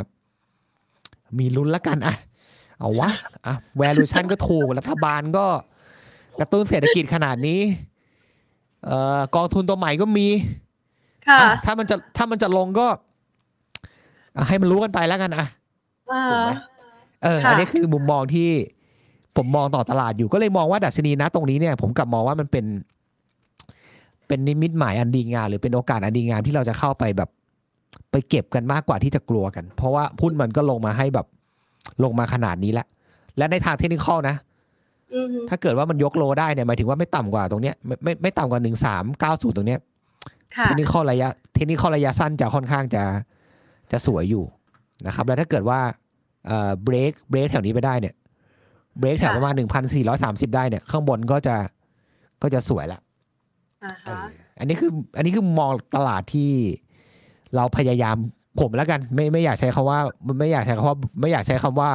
[1.39, 2.15] มีลุ้นละกันอะ
[2.79, 3.09] เอาวะ
[3.45, 5.45] อะ valuation ก็ถูกรัฐบาลก็
[6.39, 7.59] กระตุ้นเศรษฐกิจขนาดนี้
[8.85, 10.27] เอ่อกองทุนตัวใหม่ก็มี
[11.27, 12.87] ค่ะอะถ้ามันจะถ้ามันจะลงก็
[14.37, 15.47] อะให้มันรู้กันไปแล้วกันอะ
[16.11, 16.51] อ่าถูกไหม
[17.23, 18.49] เออค่ะอันนี้คือมุมมองที่
[19.37, 22.65] ผมมองต่อตลาดอยู่ก็เลยมองว่าดัชนีนะตรงนี้เนี่ยผมกลับมองว่ามันเป็น
[24.27, 27.29] เป็นนิมิตหมายอันดีงามหรือเป็นโอกาสอันดีงามที่เราจะเข้าไปแบบ
[28.11, 31.27] ไปเก็บกันมากกว่าที่จะกลัวกัน เพราะว่าหุ้นมันก็ลงมาให้แบบ
[32.03, 32.87] ลงมาขนาดนี้แล้ว
[33.37, 34.35] และในทางเทคนิคนะ
[35.15, 39.79] อือฮึถ้าเกิดว่ามันยกโลได้เนี่ยหมายถึงว่าไม่ต่ำกว่าตรงเนี้ยไม่ไม่ไม่ต่ำกว่าหนึ่งสามเก้าศูนย์ตรงเนี้ย
[40.55, 43.03] ค่ะเทคนิคระยะเทคนิคระยะสั้นจะค่อนข้างจะ
[43.91, 44.43] จะสวยอยู่
[45.07, 45.79] นะครับ แล้วถ้าเกิดว่า
[46.47, 48.13] เอ่อเบรกเบรกแถวนี้ไปได้เนี่ย
[48.99, 51.55] เบรกแถวประมาณหนึ่งพันสี่ร้อยสามสิบได้เนี่ย ข้างบนก็จะ
[52.41, 52.99] ก็จะสวยละ
[53.83, 56.51] อ่าเอฮะออันนี้คือ อันนี้คือมองตลาดที่
[57.55, 58.15] เราพยายาม
[58.59, 59.99] ผมแล้วกัน ไม่ไม่อยากใช้คำว่า
[60.39, 61.89] ไม่อยากใช้คำว่าไม่อยากใช้คำว่า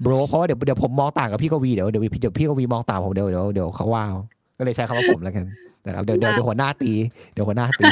[0.00, 4.18] โบรเพราะว่าเดี๋ยวเดี๋ยวผมมองต่างกับพี่กวีเดี๋ยวเดี๋ยวเดี๋ยวพี่กวีมองต่างผมเดี๋ยวเดี๋ยวเดี๋ยวเขาว่าเอา
[4.58, 5.44] ก็เลยใช้คำว่าผมแล้วกัน
[5.86, 6.92] นะครับเดี๋ยวเดี๋ยวเดี๋ยวหัวหน้าตี
[7.32, 7.88] เดี๋ยวหัวหน้าตี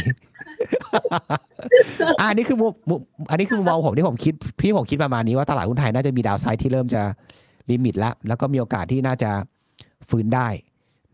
[2.20, 7.02] อะอันนี้คือมุมมุมอันนี้คือมุมมองผมที่ผมคิดพี่ผมคิดประมาณนี้ว่าตลาดหุ้นไทยน่าจะมีดาวไซด์ที่เริ่มจะ
[7.70, 9.30] ลิมิตแล้วแล้วก็มีโอกาสที่น่าจะ
[10.10, 10.48] ฟื้นได้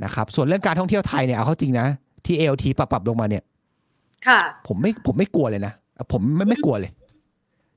[0.04, 1.86] นะครับ ส่วนเรื่องการท่องเที่ยวไทยเนี่ยเอาเข้าจริงนะ
[2.26, 3.42] ที่ ALT ปรับปรับลงมาเนี่ย
[4.26, 5.72] ค่ะ ผมไม่ผมไม่กลัวเลยนะ
[6.12, 6.90] ผมไม่ไม่กลัวเลย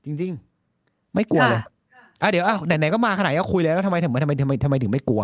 [0.04, 0.32] จริง
[0.74, 1.70] ๆ ไม่กลัวเลยค่ะ
[2.22, 5.22] อะเดี๋ยวอะไหนๆก็มาขนาดนี้ก็คุยแล้วทำไมถึงทำไมทำไมทำไมถึงไม่กลัว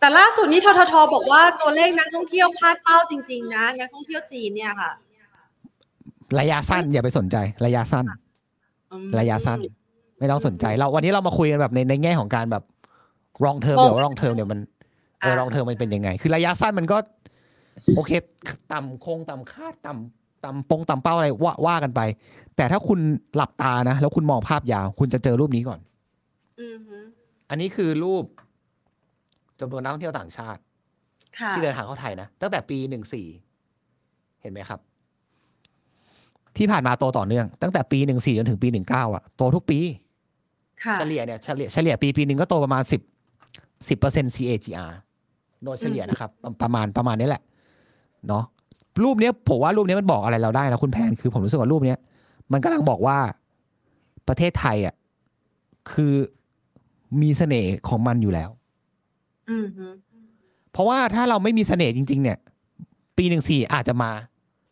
[0.00, 4.90] แต่ล่าสุดนี้ทททบอกว่าตัวเลขนักท่องเที่ยวพลาดเป้าจริง ๆ นะนักท่องเที่ยวจีนเนี่ยค่ะ
[6.40, 8.04] ระยะสั้นอย่าไปสนใจ ระยะสั้น
[8.92, 9.58] อืมระยะสั้น
[10.18, 12.64] ไม่ต้องสนใจเราวันนี้เรามาคุยกันแบบในในแง่ของการแบบ
[13.44, 14.58] รองเทอมมองเดี๋ยวรองเทอมเนี่ยมัน
[15.20, 16.96] เอออ่ารองเทอมมันเป็นยังไง คือระยะสั้นมันก็
[17.96, 18.10] โอเค
[18.72, 22.00] ต่ำคงต่ำคาดต่ำต่ำปงต่ำเป้าอะไรว่าว่ากันไป
[22.56, 23.00] แต่ถ้าคุณ
[23.36, 25.80] หลับตานะ แล้วคุณมองภาพยาว คุณจะเจอรูปนี้ก่อน
[26.60, 26.98] อือฮึ
[27.50, 28.24] อันนี้คือรูป
[29.60, 30.60] จำนวนนักท่องเที่ยวต่างชาติ
[31.38, 33.26] ค่ะที่เดินทางเข้าไทยนะตั้งแต่ปีหนึ่งสี่
[34.42, 34.80] เห็นไหมครับ
[36.56, 40.03] ที่ผ่านมาโตต่อเนื่อง ตั้งแต่ปีหนึ่งสี่จนถึงปีหนึ่งเก้าอะโตทุกปีค่ะ
[40.98, 43.00] เฉลี่ยเนี่ยเฉลี่ยเฉลี่ยปีปีหนึ่งก็โตประมาณสิบ
[43.88, 44.90] สิบเปอร์เซ็น CAGR
[45.64, 47.42] โดยเฉลี่ยนะครับประประมาณประมาณนี้แหละ
[48.28, 48.44] เนาะ
[49.04, 51.98] รูปเนี้ยผมว่ารูปเนี้ยมันบอกอะไรเราได้นะคุณแพนคือผมรู้สึกว่ารูปเนี้ย
[52.52, 53.18] มันกำลังบอกว่า
[54.28, 54.94] ประเทศไทยอะ
[55.92, 56.14] คือ
[57.20, 58.50] มีเสน่ห์ของมันอยู่แล้ว
[59.50, 59.86] อือฮึ
[60.72, 62.38] เพราะว่าถ้าเราไม่มีเสน่ห์จริง ๆ เนี่ย
[63.16, 64.10] ปีหนึ่งสี่อาจจะมา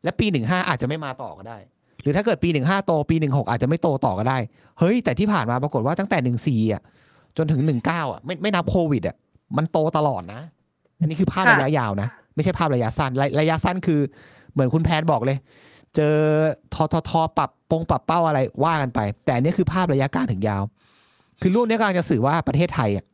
[0.05, 1.59] และปีหนึ่งห้าอาจจะไม่มาต่อก็ได้
[2.03, 4.39] หรือถ้าเกิดปีหนึ่งห้าโตปีหนึ่งหกอาจจะไม่โตต่อก็ได้
[4.79, 6.83] เฮ้ย แต่ที่ผ่านมาปรากฏว่าตั้งแต่หนึ่งสี่อะ
[7.37, 9.17] จนถึงหนึ่งเก้าอะ ไม่ไม่นับโควิดอะ
[9.57, 10.41] มันโตตลอดนะ
[10.99, 14.01] อันนี้คือภาพระยะยาวนะ ไม่ใช่ภาพระยะสั้นระระยะสั้นคือ
[14.53, 15.39] เหมือนคุณแพนบอกเลย
[15.97, 16.17] เจอ
[16.75, 20.63] ทอทอทอปรับปงปรับเป้าอะไรว่ากันไป แต่อันนี้คือภาพระยะกลางถึงยาว
[21.41, 23.05] คือรูปนี้กำลังจะสื่อว่าประเทศไทยอะ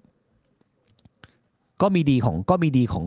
[1.83, 3.05] ก็มีดีของก็มีดีของ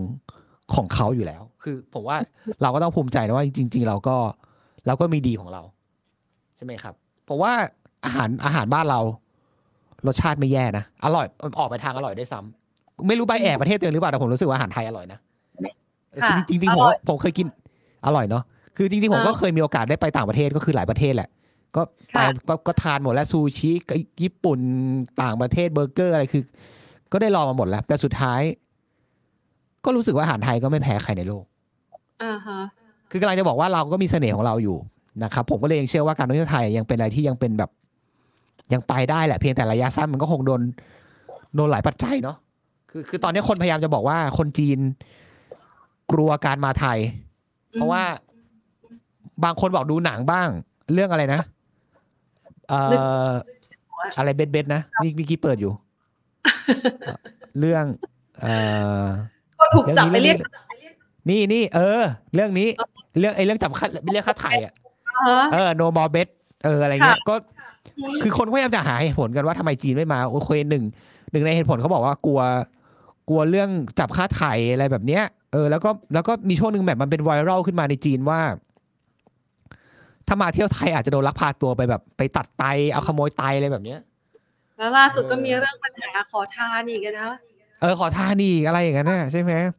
[0.74, 2.18] ของเขาอยู่แล้ว คือผมว่า
[2.62, 4.16] เราก็ต้องภูมิใจนะว่าจริง ๆ เราก็
[4.88, 5.62] เราก็มีดีของเรา
[6.56, 6.94] ใช่ไหมครับ
[7.28, 7.54] ผมว่า
[8.06, 9.00] อาหารอาหารบ้านเรา
[10.08, 11.26] รสชาติไม่แย่นะ อร่อย
[11.60, 15.20] ออกไปทางอร่อยได้วยซ้ำไม่รู้ใบแอบประเทศตัวเองหรือเปล่าแต่ผมรู้สึกว่าอาหารไทยอร่อยนะ
[16.24, 17.48] ค่ะคือจริงๆผมอร่อยผมเคยกิน
[18.06, 18.44] อร่อยเนาะ
[18.78, 21.30] คือจริงๆผมก็อ่าเคยมีโอกาสได้ไปต่างประเทศก็คือหลายประเทศแหละ
[21.76, 21.82] ก็
[22.14, 24.60] ไปค่ะก็ก็ทานหมดแล้วซูชิก็ญี่ปุ่น
[25.22, 26.44] ต่างประเทศเบอร์เกอร์อะไรคือ
[27.12, 28.42] ก็ได้ลองมาหมดแล้ว แต่สุดท้าย
[29.86, 31.44] ก็รู้สึกว่าอาหารไทยก็ไม่แพ้ใครในโลก
[32.24, 32.60] อ่าฮะ
[33.12, 34.78] คือกำลังจะบอกว่าเราก็มีเสน่ห์ของเราอยู่
[35.24, 37.70] นะครับ ผมก็เลยยังเชื่อว่าการท่องเที่ยวไทยยังเป็นอะไรที่ยังเป็นแบบ
[38.74, 40.62] ยังไปได้แหละเพียงแต่ระยะสั้นมันก็คงโดน
[41.56, 42.38] โดนหลายปัจจัยเนาะ
[42.90, 44.80] คือคือตอนนี้คนพยายามจะบอกว่าคนจีน
[46.12, 46.98] กลัวการมาไทย
[47.74, 48.04] เพราะว่า
[49.44, 50.48] บางคนบอกดูหนังบ้าง
[50.94, 51.42] เรื่องอะไรนะ
[52.70, 52.80] เอ่
[53.28, 53.32] อ
[54.18, 55.72] อะไรเบ็ดเบ็ดๆนะนี่มีกี้เปิดอยู่
[57.04, 57.18] เอ่อ
[57.60, 57.86] เรื่อง
[58.42, 58.54] เอ่
[59.04, 59.06] อ
[59.60, 60.38] ก็ถูกจับไปเรียก
[61.30, 62.02] นี่นี่เออ
[62.36, 62.68] เรื่องนี้
[63.20, 64.74] เรื่องไอ้เรื่องจับค่าเรียกค่าไถ่อะ
[65.28, 66.28] อ่าฮะเออ no more bet
[66.66, 67.36] เอออะไรเงี้ยค่ะก็
[68.22, 70.84] คือคนก็พยายามจะหาเหตุผลกันว่าทำไมจีนไม่มาโอเคหนึ่ง
[71.32, 72.42] หนึ่งในเหตุผลเขาบอกว่ากลัว
[73.30, 78.42] กลัวเรื่องจับค่าไถ่อะไรแบบเนี้ยเออแล้วก็แล้วก็มีช่วงหนึ่งแบบมันเป็นไวรัลขึ้นมาในจีนว่า
[80.28, 84.00] ถ้ามาเที่ยวไทยอาจจะโดนลักพาตัวไปแบบ ไปตัดไตเอาขโมยไตอะไรแบบเนี้ย
[84.78, 87.30] แล้วล่าสุดก็มีเรื่องปัญหาขอทานอีกอะนะ
[87.82, 89.72] เออขอทานอีกอะไรอย่างนั้นน่ะใช่ไหมอืม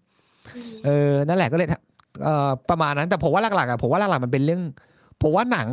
[0.84, 4.62] เออนั่นแหละก็เลยทำเอ่อประมาณนั้นแต่ผมว่าหลักๆอะผมว่าหลักๆมันเป็นเรื่อง
[5.22, 5.68] ผมว่าหนัง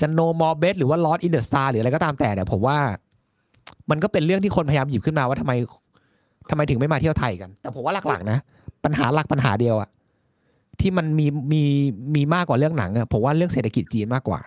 [0.00, 2.76] จะ no more bet หรือว่า lost in the star หรืออะไรก็ตามแต่เนี่ยผมว่า
[3.90, 5.52] มันก็เป็นเรื่องที่คนพยายามหยิบขึ้นมาว่าทำไม
[6.50, 8.38] ทำไมถึงไม่มาเที่ยวไทยกัน แต่ผมว่าหลักๆนะ
[8.84, 9.88] ปัญหาหลักปัญหาเดียวอะ
[10.80, 11.62] ที่มันมีมี
[12.14, 14.40] มีมากกว่าเรื่องหนังอะผมว่าเรื่องเศรษฐกิจจีนมากกว่า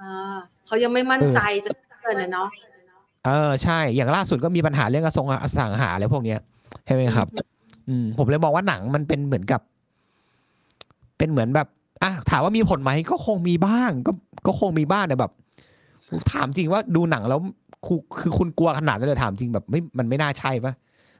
[0.00, 1.70] อ่าเขายังไม่มั่นใจจะ
[2.02, 2.48] เกินนะเนาะ
[3.26, 6.38] เออใช่ อย่างล่าสุดก็มีปัญหาเรื่องอสงอสังหาอะไรพวกเนี้ย
[6.86, 7.26] ใช่ไหมครับ
[7.88, 9.60] อืมผมเลยมองว่าหนังมันเป็นเหมือนกับ
[11.18, 11.66] เป็นเหมือนแบบ
[12.02, 14.12] อะถามว่ามีผลไหมก็คงมีบ้าง ก็
[14.46, 15.32] ก็คงมีบ้างแต่แบบ
[16.32, 17.40] ถามจริงว่าดูหนังแล้ว
[17.86, 20.72] คือคือคุณกลัวขนาดนั้นเลยถามจริงแบบไม่มันไม่น่าใช่ปะ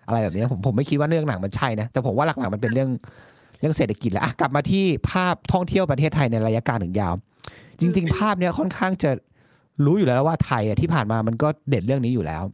[0.07, 2.91] อะไรแบบเนี้ยผมผมไม่คิดว่าเรื่องหนังมันใช่นะแต่ผมว่าหลักๆมันเป็นเรื่อง
[3.61, 7.15] เรื่องเศรษฐกิจแล้วอะกลับมาที่ภาพท่องเที่ยวประเทศไทยในระยะกลางถึงยาว
[7.81, 9.11] จริง ๆ ภาพเนี้ยค่อนข้างจะ
[9.85, 12.45] รู้อยู่แล้วว่าไทยอะที่ผ่านมามันก็เด่นเรื่องนี้อยู่แล้ว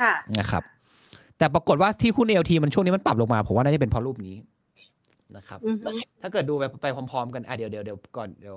[0.00, 0.62] ค่ะนะครับ
[1.38, 4.34] แต่ปรากฏว่าที่หุ้นเอลทีมันช่วงนี้มันปรับลงมา ผมว่าน่าจะเป็นเพราะรูปนี้
[5.36, 5.88] นะครับอือฮึ
[6.22, 8.56] ถ้าเกิดดูไปไปพร้อมๆกันอะเดี๋ยวเดี๋ยวเดี๋ยวก่อนเดี๋ยว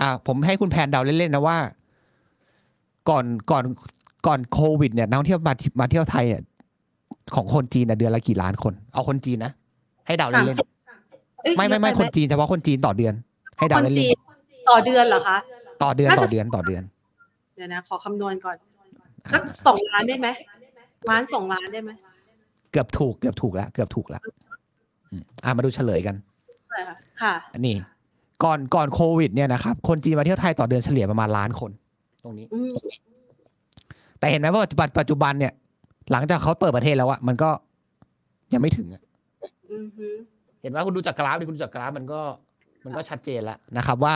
[0.00, 1.58] อะผมให้คุณแพนเดาเล่นๆนะว่า
[3.08, 3.64] ก่อนก่อน
[4.26, 6.42] ก่อนโควิด เนี่ยนักท่องเที่ยวมามาเที่ยวไทยเนี่ย
[7.34, 9.52] ของคนจีนน่ะเดือนละกี่ล้านคน เอาคนจีนนะ
[10.06, 10.68] ให้เดาสามเล่นสิบ
[11.42, 13.14] เอ้ยๆไม่ไม่ไม่เยอะคปนหจีนเฉพาะคนจีนต่อเดือน
[13.58, 14.16] ให้เดาคนเล่นจีน
[14.70, 16.82] ต่อเดือนเหรอคะๆต่อเดือนน่าจะต่อเดือนต่อเดือน
[17.56, 18.56] เดี๋ยวนะ ขอคำนวณก่อน
[19.32, 20.28] สักสองล้านได้ไหม
[21.08, 21.90] ล้านสองล้านได้ไหม
[22.72, 24.22] เกือบถูกเกือบถูกแล้วเกือบถูกแล้ว
[25.10, 26.14] อืมอะมาดูเฉลยกัน
[26.68, 27.76] ใช่ค่ะค่ะอันนี้
[28.44, 31.70] ก่อนก่อนโควิด เนี่ยนะครับคนจีนมาเที่ยวไทยต่อเดือนเฉลี่ยประมาณล้านคน
[32.24, 32.72] ตรงนี้อืม
[34.18, 35.52] แต่เห็นไหมว่าปัจจุบันปัจจุบันเนี่ย
[36.12, 37.50] หลังจากเขาเปิดประเทศแล้วอะมันก็
[38.52, 39.02] ยังไม่ถึงอะ
[39.72, 40.06] อือฮึ
[40.62, 42.20] เห็นว่าคุณดูจากกราฟดิคุณดูจากกราฟมันก็
[42.84, 44.14] มันก็ชัดเจนแล้วนะครับ ว่า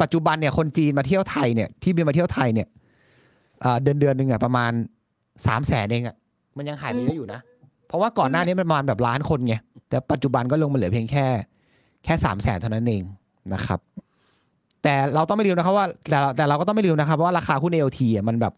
[0.00, 2.68] ปัจจุบันเนี่ยคนจีนมาเที่ยวไทยเนี่ยที่บินมาเที่ยวไทยเนี่ย
[3.60, 4.72] เอ่อเดือนเดือนหนึ่งอะประมาณ
[5.46, 6.16] สามแสนเองอะ
[6.56, 7.40] มันยังหายไปเยอะอยู่นะ
[7.88, 9.54] เพราะว่าก่อนหน้านี้มันประมาณแบบล้านคนไง
[9.88, 11.26] แต่ปัจจุบันก็ลงมาเหลือเพียงแค่
[12.04, 13.02] แค่สามแสนเท่านั้นเอง
[13.54, 13.80] นะครับ
[14.82, 18.52] แต่เราต้องไม่ลืมนะครับว่าแต่เราแต่เราก็ต้องไม่ลืมนะครับว่าราคาหุ้นเอลทีอะมันแบบ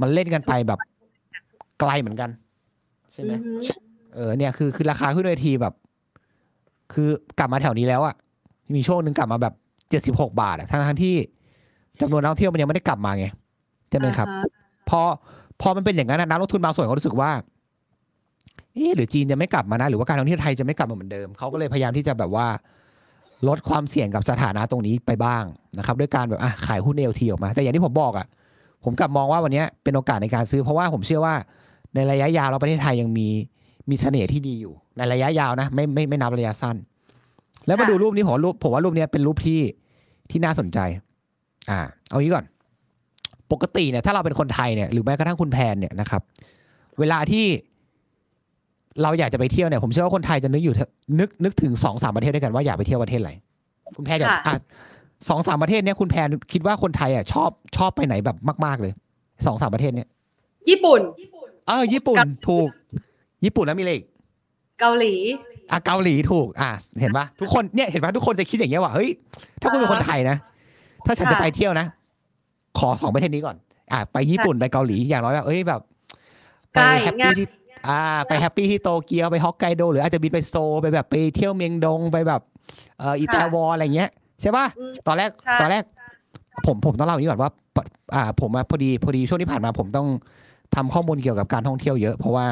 [0.00, 0.78] มันเล่นกันไปแบบ
[1.80, 2.30] ไกลเหมือนกัน
[3.12, 3.72] ใช่ไหมอือฮึ
[4.14, 5.74] เออเนี่ยคือคือราคาหุ้นเอลทีแบบ
[6.92, 8.14] คือกลับมาแถวนี้แล้วอะ
[8.74, 9.54] มีช่วงหนึ่งกลับมาแบบ
[9.90, 11.14] เจ็ดสิบหกบาทอะทั้งทั้งๆที่
[12.00, 13.26] จำนวนนักท่องเที่ยวมันยังไม่ได้กลับมาไง
[13.90, 14.48] ใช่ไหมครับอ่าฮะ
[14.88, 15.00] พอ
[15.60, 17.30] พอมันเป็นอย่างนั้นนะนักลงทุนบางส่วนเขารู้สึกว่า
[18.74, 22.46] เอ๊ะหรือจีนจะไม่กลับมานะ หรือว่าการท่องเที่ยวไทยจะไม่กลับมาเหมือนเดิมเขาก็เลยพยายามที่จะแบบว่า
[23.48, 25.44] ลดความเสี่ยงกับสถานะตรงนี้ไปบ้าง
[25.78, 28.26] นะครับ ด้วยการแบบอะขายหุ้นเอลทีออกมา แต่อย่างที่ผมบอกอะ
[28.84, 31.34] ผมกลับมองว่าวันนี้เป็นโอกาสในการซื้อ เพราะว่าผมเชื่อว่า
[31.94, 33.28] ในระยะยาวเราประเทศไทยยังมี
[33.90, 36.76] มีเสน่ห์ที่ดีอยู่ ในระยะยาวนะไม่ไม่ไม่นับระยะสั้น
[37.66, 39.60] แล้วมาดูรูปนี้ผมรูปผมว่ารูปนี้เป็นรูปที่
[40.30, 40.78] ที่น่าสนใจ
[41.70, 42.44] อ่า เอางี้ก่อน
[43.52, 46.22] ปกติเนี่ยถ้าเราเป็นคนไทยเนี่ยหรือแม้กระทั่งคุณแพนเนี่ยนะครับ
[46.98, 47.44] เวลาที่
[49.02, 53.32] เราอยากจะไปเที่ยวเนี่ยผมเชื่อว่าคนไทยจะนึกอยู่เถอะนึกนึกถึงสองสามประเทศด้วยกันว่าอยากไปเที่ยวประเทศอะไร
[53.96, 54.54] คุณแพนอยากอะ
[55.28, 58.92] สองสามประเทศเนี่ยคุณแพนคิดว่าคนไทยอะชอบชอบไปไหนแบบมาก ๆเลย
[59.46, 60.08] สองสามประเทศเนี่ย
[60.70, 61.00] ญี่ปุ่น
[61.68, 62.68] เออ ญี่ปุ่นกับถูก
[63.44, 64.06] ญี่ปุ่นแล้วมีอะไรอีก
[64.80, 65.14] เกาหลี
[65.70, 69.10] อะเกาหลีถูก อะเห็นปะทุกคนเนี่ยเห็นปะทุกคนจะคิดอย่างเงี้ยว่าเฮ้ย
[69.60, 70.36] ถ้าคุณเป็นคนไทยนะ
[71.06, 71.86] ถ้าฉันจะค่ะไปเที่ยวนะ
[72.78, 73.56] ขอสองประเทศนี้ก่อน
[73.92, 75.80] อะไปญี่ปุ่นไปเกาหลีอย่างน้อยแบบเอ้ยแบบ
[76.72, 77.46] ไปใกล้แฮปง่าปี้ยที่
[77.88, 82.42] อ่า ไปแฮปปี้ที่โตเกียวไปฮอกไกโดหรืออาจจะบินไปโซลไปแบบไปเที่ยวเมียงดงไปแบบ
[82.98, 84.10] เอ่ออิตาลีอะไรเงี้ย
[84.40, 85.82] ใช่ปะอืมตอนแรกใช่ตอนแรก
[86.66, 90.06] ผมผมต้องเล่าอย่างนี้ก่อนว่าปะอ่า ผมอะพอดีพอดีช่วงที่ผ่านมาผมต้อง
[90.74, 92.46] ทำข้อมูลเกี่ยวกับการท่องเที่ยวเยอะเพราะว่า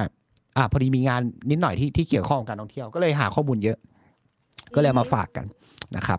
[0.56, 3.78] อ่า พอดีมีงานนิดหน่อยที่ที่เกี่ยวข้องกับการท่องเที่ยวก็เลยหาข้อมูลเยอะ
[4.74, 5.46] ก็เลยเอามาฝากกัน
[5.96, 6.18] นะครับ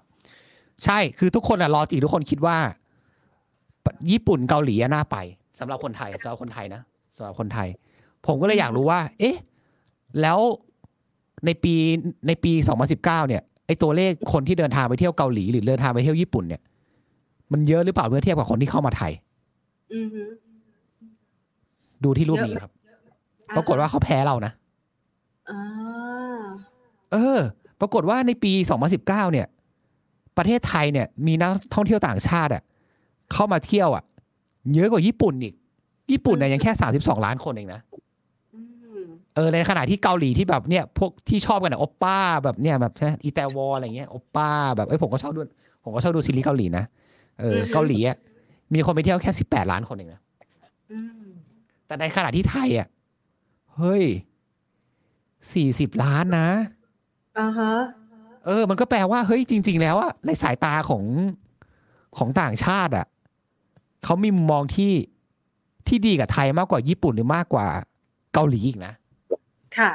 [0.85, 2.57] ใช่คือทุกคนอะรอจีทุกคนคิดว่า
[4.11, 5.17] ญี่ปุ่นเกาหลีอะน่าไป
[5.59, 6.81] สำหรับคนไทยสำหรับคนไทยนะ
[7.17, 7.67] สำหรับคนไทย
[8.25, 9.35] ผมก็เลยอยากรู้ว่า เอ๊ะ
[10.21, 10.39] แล้ว
[11.45, 11.73] ในปี
[12.27, 12.51] ในปี
[12.89, 16.61] 2019 เนี่ยไอตัวเลขคนที่เดินทางไปเที่ยวเกาหลีหรือเดินทางไปเที่ยวญี่ปุ่นเนี่ย
[17.51, 19.11] มันเยอะหรือเปล่าเมื่อเทียบกับคนที่เข้ามาไทย
[19.93, 20.23] อือฮึ
[22.03, 22.71] ดูที่รูปนี้ครับ
[23.55, 24.51] ปรากฏว่าเขาแพ้เรานะ
[25.49, 26.41] อ่า
[27.11, 27.39] เออ
[27.81, 28.51] ปรากฏว่าในปี
[28.91, 29.47] 2019 เนี่ย
[30.37, 32.63] ประเทศไทยเนี่ย มีนักท่องเที่ยวต่างชาติอะ
[33.33, 34.03] เข้ามาเที่ยวอะ
[34.73, 35.53] เยอะกว่าญี่ปุ่นอีก
[36.11, 37.81] ญี่ปุ่นเนี่ยยังแค่32ล้านคนเองนะ
[38.55, 38.61] อื
[39.01, 45.41] มเออในขณะที่เกาหลีที่แบบเนี่ยพวกที่ชอบกันอะโอปป้าแบบเนี่ยแบบนะอีแตวออะไรเงี้ยโอปป้าแบบเอ้ยผมก็ชอบดู
[45.83, 46.83] ผมก็ชอบดูซีรีส์เกาหลีนะ
[47.39, 48.17] เออเกาหลีอะ
[48.73, 50.21] มีคนไปเที่ยวแค่18ล้านคนเองนะ
[50.91, 51.27] อืม
[51.87, 52.87] แต่ในขณะที่ไทยอะ
[53.77, 54.03] เฮ้ย
[55.21, 56.49] 40ล้านนะ
[57.39, 57.73] อ่าฮะ
[58.45, 61.03] เออ มันก็แปลว่าเฮ้ยจริง ๆ แล้วอะในสายตาของ
[62.17, 63.05] ของต่างชาติอะ
[64.03, 64.93] เขามีมุมมองที่
[65.87, 67.67] ที่ดีกับไทยมากกว่าญี่ปุ่นหรือมากกว่า
[68.33, 68.93] เกาหลีอีกนะ
[69.77, 69.91] ค่ะ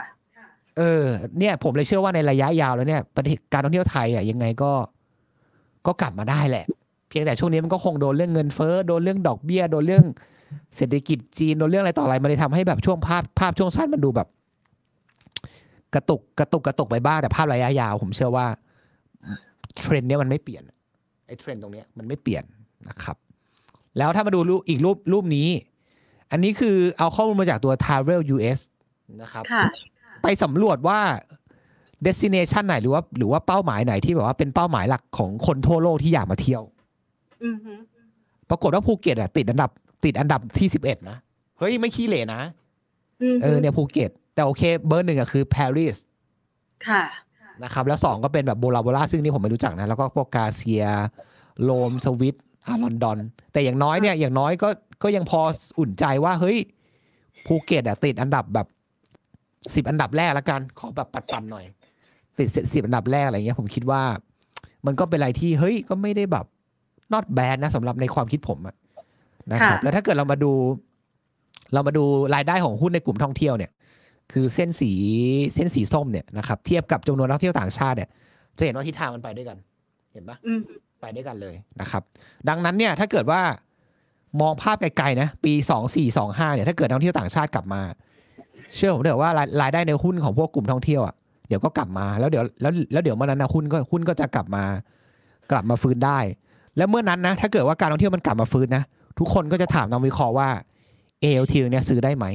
[0.79, 1.07] เออ
[1.39, 4.73] เนี่ย ผมเลยเชื่อว่าในระยะยาวแล้วเนี่ยประเทศการท่องเที่ยวไทยอะยังไงก็
[5.87, 6.67] ก็กลับมาได้แหละ
[7.09, 10.05] เพียงแต่ช่วงนี้มันก็คงโดนเรื่องเงินเฟ้อโดนเรื่องดอกเบี้ย โดนเรื่อง
[10.77, 14.29] เศรษฐกิจจีนโดนเรื่องอะไรต่ออะไรมันเลยทำให้แบบช่วงภาพภาพช่วงสั้นมันดูแบบ
[15.95, 18.47] กระตุกกระตุกกระตุกไปบ้างแต่ภาพระยะยาว ผมเชื่อว่า
[19.77, 20.63] เทรนด์เนี้ยมันไม่เปลี่ยน
[21.27, 22.45] ไอ้เทรนด์ตรงเนี้ยมันไม่เปลี่ยน
[22.89, 23.17] นะครับ
[23.99, 25.49] แล้วถ้ามาดูรูปอีกรูปรูปนี้
[26.31, 28.59] อันนี้คือเอาข้อมูลมาจากตัว Travel US
[29.23, 29.65] นะครับค่ะ
[30.23, 31.01] ไปสำรวจว่า
[32.07, 36.63] destination ไหนหรือว่า หรือว่าเป้าหมายไหนที่แบบว่าเป็นเป้าหมายหลักของคนทั่วโลกที่อยากมาเที่ยว
[37.45, 37.73] อือฮึ
[38.51, 39.71] ปรากฏว่าภูเก็ตอะติดอันดับ
[40.05, 41.17] ติดอันดับที่สิบเอ็ดนะ
[41.59, 42.43] เฮ้ย ไม่ขี้เหร่นะ
[43.23, 45.97] อือฮึเออเนี่ยภูเก็ต แต่โอเค เบอร์หนึ่งอะคือปารีส
[46.89, 47.03] ค่ะ
[47.63, 50.85] นะครับ แล้วสองก็เป็นแบบโบราโบราซึ่งนี่ผมไม่รู้จักนะ แล้วก็พวก Glacier
[51.65, 53.19] โลมสวิต อาลอนดอน
[53.53, 54.69] แต่อย่างน้อยเนี่ยอย่างน้อยก็
[55.03, 55.41] ก็ยังพอ
[55.79, 56.59] อุ่นใจว่าเฮ้ย
[57.47, 58.67] ภูเก็ตอะติดอันดับแบบ
[59.75, 61.65] สิบอันดับแรกแล้วกัน ขอแบบปัดๆหน่อย
[62.39, 64.03] ติดสิบอันดับแรกอะไรเงี้ย ผมคิดว่า
[64.87, 66.47] มันก็เป็นอะไรที่เฮ้ยก็ไม่ได้แบบ
[67.13, 68.77] not bad นะสำหรับในความคิดผมอะ
[69.53, 70.53] นะครับ แล้วถ้าเกิดเรามาดู
[71.75, 73.71] เรามาดูรายได้ของหุ้นในกลุ่มท่องเที่ยวเนี่ย
[74.33, 74.93] คือเส้นสี
[75.55, 78.09] เส้นสีส้มเนี่ยนะครับ เทียบกับจำนวนนักท่องเที่ยวต่างชาติเนี่ย
[78.57, 79.59] จะเห็นว่าทิศทางมันไปด้วยกัน
[80.13, 80.61] เห็นปะอืม
[81.03, 82.03] ไปด้วยกันเลยนะครับ
[82.49, 83.41] ดังนั้นเนี่ยถ้าเกิดว่า
[84.41, 87.83] มองภาพไกลๆนะปีสองสี่สองห้าเนี่ยถ้าเกิดนักท่องเที่ยวต่างชาติกลับมา
[88.77, 91.15] เชื่อผมเถอะว่ารายรายได้ในหุ้นของพวกกลุ่มท่องเที่ยวอะ
[91.49, 94.65] เดี๋ยวก็กลับมาแล้วเดี๋ยวแล้วแล้วเดี๋ยวเมื่อนั้นนะหุ้นก็หุ้นก็จะกลับมา
[95.51, 96.19] กลับมาฟื้นได้
[96.77, 98.83] แล้วเมื่อนั้นนะถ้าเกิดว่าการท่องเที่ยวมันกลับมาฟื้นนะ
[99.19, 100.49] ทุกคนก็จะถามนักวิเคราะห์ว่า
[101.23, 102.27] ALT เนี่ยซื้อได้ไหม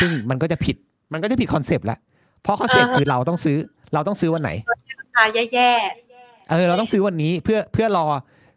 [0.00, 0.76] ซึ่งมันก็จะผิด
[1.12, 1.98] มันก็จะผิดคอนเซปต์ละ
[2.42, 3.56] เพราะคอนเซปต์คือเราต้องซื้อ
[3.94, 4.50] เราต้องซื้อวันไหน
[5.00, 5.70] ราคาแย่
[6.50, 8.06] เออเราต้องซื้อวันนี้เพื่อเพื่อรอ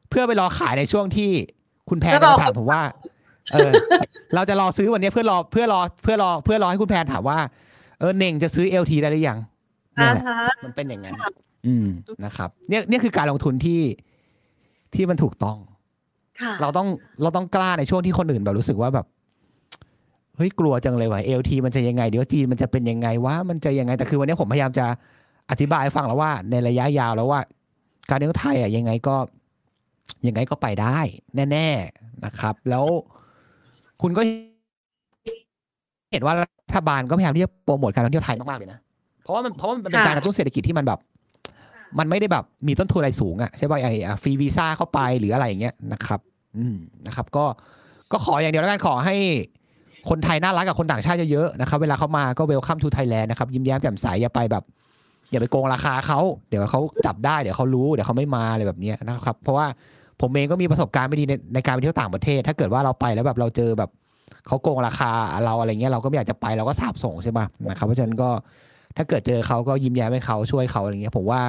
[0.10, 1.30] เพื่อไปรอขายในช่วงที่
[1.90, 2.82] คุณแพนเพื่อรอจะถามผมว่า
[3.54, 3.72] เออ
[4.36, 7.38] เราจะรอซื้อวันนี้เพื่อรอเพื่อรอเพื่อรอเพื่อรอให้คุณแพนถามว่า
[8.00, 11.14] เออเน่งจะซื้อเอลทีได้หรือยังๆเนี่อ่ายแหละฮะมันเป็นอย่างนั้น
[11.68, 11.88] อืม
[12.26, 13.82] นะครับ เนี่ยเนี่ยคือการลงทุนที่
[14.96, 15.58] ที่มันถูกต้อง
[16.42, 16.88] ค่ะเราต้อง
[17.22, 19.06] เราต้องกล้าในช่วงที่คนอื่นแบบรู้สึกว่าแบบ
[20.36, 24.86] เฮ้ยกลัวจังเลยว่ะเอลทีมันจะยังไงเดี๋ยวจีนมันจะเป็นยังไงว่ามันจะยังไงแต่คือวันนี้ผมพยายามจะ
[25.52, 27.40] อธิบายให้ฟังแล้วว่าในระยะยาวแล้วว่า
[28.10, 29.16] การเมืองไทยอะยังไงก็
[30.28, 31.00] ยังไงก็ไปได้
[31.52, 32.86] แน่ๆนะครับ แล้ว
[34.02, 34.22] คุณก็
[36.12, 38.80] เห็นว่ารัฐบาลก็พยายามที่จะโปรโมทการท่องเที่ยวไทยมากๆเลยนะ
[39.24, 41.00] เพราะว่ามันเพราะว่ามันเป็นค่ะการกระตุ้นเศรษฐกิจที่มันแบบ
[42.00, 46.20] มันไม่ได้แบบมีต้นทุนอะไรสูงอะใช่ป่ะไอ้อะฟรีวีซ่าเข้าไปหรืออะไรอย่างเงี้ยนะครับ
[46.58, 46.76] อืม
[47.08, 47.46] นะครับ ก็
[48.12, 49.16] ก็ขออย่างเดียวแล้วกันขอให้
[50.10, 54.64] คนไทยน่ารักกับคนต่างชาติเยอะๆนะครับ เวลาเขามาก็เวลคัมทูไทยแลนด์นะครับ ยิ้มแย้มแจ่มใสอย่าไปแบบ
[55.32, 59.66] อย่าไปโกงราคาเขาเดี๋ยวเขาจับได้เดี๋ยวเขารู้เดี๋ยวเขาไม่มาอะไรแบบนี้นะครับ เพราะว่า
[60.22, 63.90] ผมเองก็มีประสบการณ์ไม่ดีในในการไปเที่ยวต่างประเทศ ถ้าเกิดว่าเราไปแล้วแบบเราเจอแบบ
[64.48, 65.12] เขาโกงราคา
[65.46, 67.40] เราอะไรเงี้ยเราก็ไม่อยากจะไปเราก็สาบส่งใช่ไหม
[67.70, 68.30] นะครับเพราะฉะนั้นก็
[68.98, 71.42] ถ้าเกิดเจอเขาก็ยิ้มแย้มให้เขาช่วยเขาอะไรเงี้ยผมว่า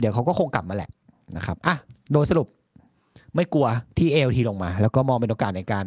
[0.00, 0.90] เดี๋ยวเขาก็คงกลับมาแหละ
[1.36, 1.74] นะครับอะ
[2.12, 2.46] โดยสรุป
[3.34, 3.66] ไม่กลัว
[3.98, 5.84] ที่เอลทีลงมา แล้วก็มองเป็นโอกาสในการ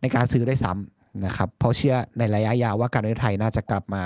[0.00, 4.02] ในการซื้อได้ซ้ำนะครับเพราะเชื่อในระยะยาวว่าการเมืองไทยน่าจะกลับมา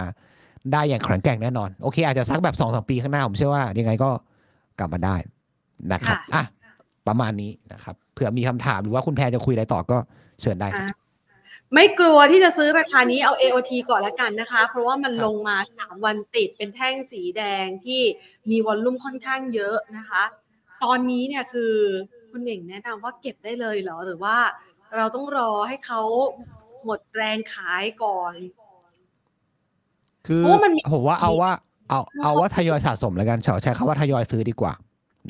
[0.72, 4.10] ได้อย่างแข็งแกร่งแน่นอน โอเค อาจจะสักแบบสองสองปีข้างหน้า ผมเชื่อว่ายังไงก็
[4.78, 5.16] กลับมาได้
[5.92, 6.72] นะครับค่ะอะ
[7.08, 9.96] ประมาณนี้นะครับเผื่อมีคำถามหรือว่าคุณแพรจะคุยอะไรต่อก็
[10.40, 10.96] เชิญได้ครับอะ
[11.74, 18.00] ไม่กลัวที่จะซื้อราคานี้เอา AOT ก่อนละกันนะคะ เพราะว่ามันครับลงมา 3 วันติดเป็นแท่งสีแดงที่
[18.50, 20.22] มีวอลลุ่มค่อนข้างเยอะนะคะ
[20.84, 21.74] ตอนนี้เนี่ยคือ
[22.30, 24.36] คุณเน่งแนะนำว่าเก็บได้เลยเหรอหรือว่า
[24.96, 26.02] เราต้องรอให้เขา
[26.84, 28.34] หมดแรงขายก่อน
[30.26, 31.50] คือเพราะว่ามันมีผมว่าเอาว่า
[31.90, 34.72] เอาเอาว่าทยอยสะสมแล้วกันขอใช้คำว่าทยอยซื้อดีกว่า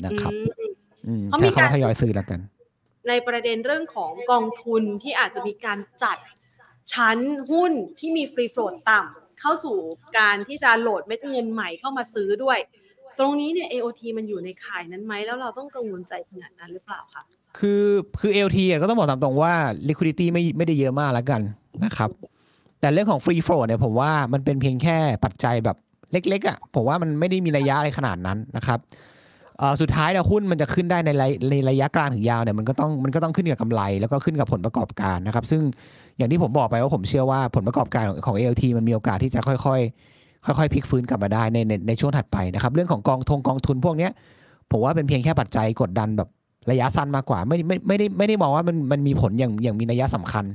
[0.05, 0.73] นะครับอืม
[1.07, 2.39] อืมเขามีใช้คำว่าการทยอยซื้อแล้วกัน
[3.07, 6.17] ในประเด็นเรื่องของกองทุนที่อาจจะมีการจัด
[6.93, 7.17] ชั้น
[7.51, 9.77] หุ้นที่มีฟรีโฟลดต่ำเข้าสู่
[10.19, 12.59] การที่จะโหลดเม็ดเงินใหม่เข้ามาซื้อด้วย
[13.19, 17.23] ตรงนี้เนี่ย AOT มันอยู่ในข่ายนั้นไหมแล้วเราต้องกังวลใจขนาดนั้นหรือเปล่าคะ
[17.59, 17.85] คือ
[18.19, 19.53] คือ LT อะก็ต้องบอกตามตรงว่า
[19.89, 21.41] liquidity ไม่ไม่ได้เยอะมากแล้วกัน
[21.83, 22.09] นะครับ
[22.81, 25.77] แต่เรื่องของ free flow เนี่ยผมว่ามันเป็นเพียงแค่ปัจจัยแบบ
[26.11, 28.79] เล็กๆอะผมว่ามันไม่ได้มีระยะอะไรขนาดนั้นนะครับ
[29.81, 35.61] สุดท้ายเนี่ยหุ้นมันจะขึ้นได้ในระยะในระยะกลางถึงยาวเนี่ยมันก็ต้องมันก็ต้องขึ้นกับกำไรแล้วก็ขึ้นกับผลประกอบการนะครับ ซึ่ง
[36.17, 44.11] อย่างที่ผมบอกไปว่าผมเชื่อว่าผลประกอบการของของ ALT มันมีโอกาสที่จะค่อยๆ ค่อยๆพลิกฟื้นกลับมาได้ในในในช่วงถัดไปนะครับเรื่องของกองทงกองทุนพวกเนี้ย
[44.71, 46.29] ผมว่าเป็นเพียงแค่ปัจจัยกดดันแบบ
[46.71, 50.45] ระยะสั้นมากกว่า ไม่ไม่ไม่ได้ไม่ได้มองว่ามันมันมีผลอย่างอย่างมีนัยสำคัญ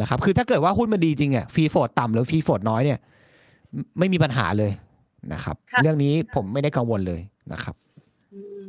[0.00, 2.98] นะครับ คือถ้าเกิดว่าหุ้นมันดีจริงอะฟรีโฟดต่ำหรือฟรีโฟดน้อยเนี่ย
[3.72, 4.72] ไม่ไม่มีปัญหาเลย
[5.32, 7.20] นะครับค่ะเรื่องนี้ผมไม่ได้กังวลเลย
[7.52, 7.74] นะครับ
[8.32, 8.62] อืม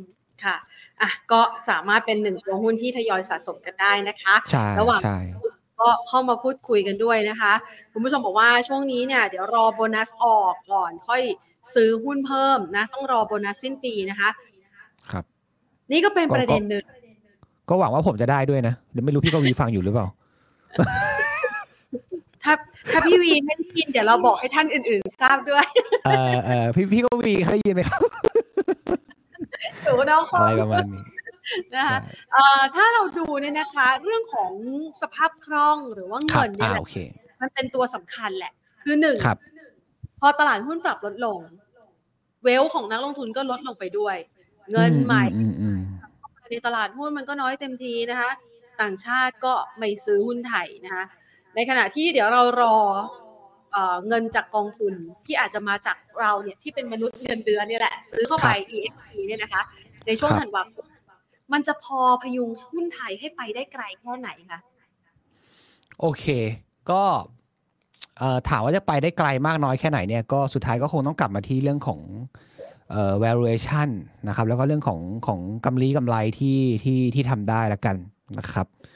[0.44, 0.56] ค่ะ
[1.00, 5.18] อะก็สามารถเป็นหนึ่งตัวหุ้นที่ทยอยสะสมกันได้นะคะใช่ระหว่างใช่
[5.80, 7.52] ก็เข้ามาพูดคุยกันด้วยนะคะ
[7.92, 11.22] คุณผู้ชมบอกว่าช่วงนี้เนี่ยเดี๋ยวรอโบนัสออกก่อนค่อย
[11.74, 14.30] ซื้อหุ้นเพิ่มนะ ต้องรอโบนัสสิ้นปีนะคะ
[15.10, 15.24] ครับ
[15.92, 16.84] นี่ก็เป็นก็ประเด็นหนึ่ง
[17.68, 20.06] ก็หวังว่าผมจะได้ด้วยนะเดี๋ยวไม่รู้พี่กวีฟังอยู่หรือเปล่า
[22.46, 22.54] ถ้า
[22.92, 25.66] ถ้าพี่วีไม่ได้ยินเดี๋ยวเราบอกให้ท่านอื่น ๆ ทราบด้วย
[26.06, 28.00] เออเออพี่พี่กวีเคยยินไหมครับ
[29.82, 31.04] หนูน้องคอะไรนประมาณนี้
[31.74, 34.52] นะคะใช่เอ่อถ้าเราดูเนี่ยนะคะ เรื่องของ
[35.02, 36.96] สภาพคล่องหรือว่าครัเงิบนเนี่อ่ายแหละโอเค
[37.40, 39.38] มันเป็นตัวสำคัญแหละ คือหนึ่งครับ
[40.20, 41.38] พอตลาดหุ้นปรับลดลง
[42.44, 44.16] เวลของนักลงทุนก็ลดลงไปด้วย
[44.72, 45.78] เงินใหม่อืมอืม
[46.50, 48.30] ในตลาดหุ้นมันก็น้อยเต็มทีนะคะ
[48.80, 51.04] ต่างชาติก็ไม่ซื้อหุ้นไทยนะคะ
[51.56, 52.76] ในขณะที่เดี๋ยวเรารอ
[53.72, 54.94] เอ่อเงินจากกองทุน
[55.26, 59.62] ที่อาจจะมาจากเราเนี่ยที่เป็นมนุษย์เงินเดือนเนี่ยแหละ ซื้อเข้าไป EFP เนี่ยนะคะ
[60.06, 60.86] ในช่วงครับธันวาคม
[61.52, 64.60] มันจะพอพยุงหุ้นไทยให้ไปได้ไกลแค่ไหนคะ
[66.00, 66.24] โอเค
[66.90, 67.02] ก็
[68.18, 72.00] เอ่อถามว่าจะไปได้ไกลมากน้อยแค่ไหนเนี่ยก็สุดท้ายก็คงต้องกลับมาที่เรื่องของ
[72.90, 73.88] เอ่อ valuation
[74.28, 77.96] นะครับ แล้วก็เรื่องของของกำไรกำไรที่ที่ที่ทำได้ละกัน
[78.38, 78.95] นะครับค่ะ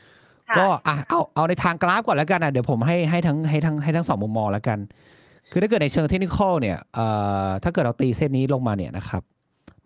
[0.58, 4.78] ก็อะเอาเอาในทางกราฟก่อนแล้วกันนะเดี๋ยวผมให้ให้ทั้งให้ทั้งให้ทั้งสองมุมมองแล้วกัน
[5.50, 7.06] คือถ้าเกิดในเชิงเทคนิคเนี่ยเอ่
[7.46, 9.22] อถ้าเกิดเราตีเส้นนี้ลงมาเนี่ยนะครับ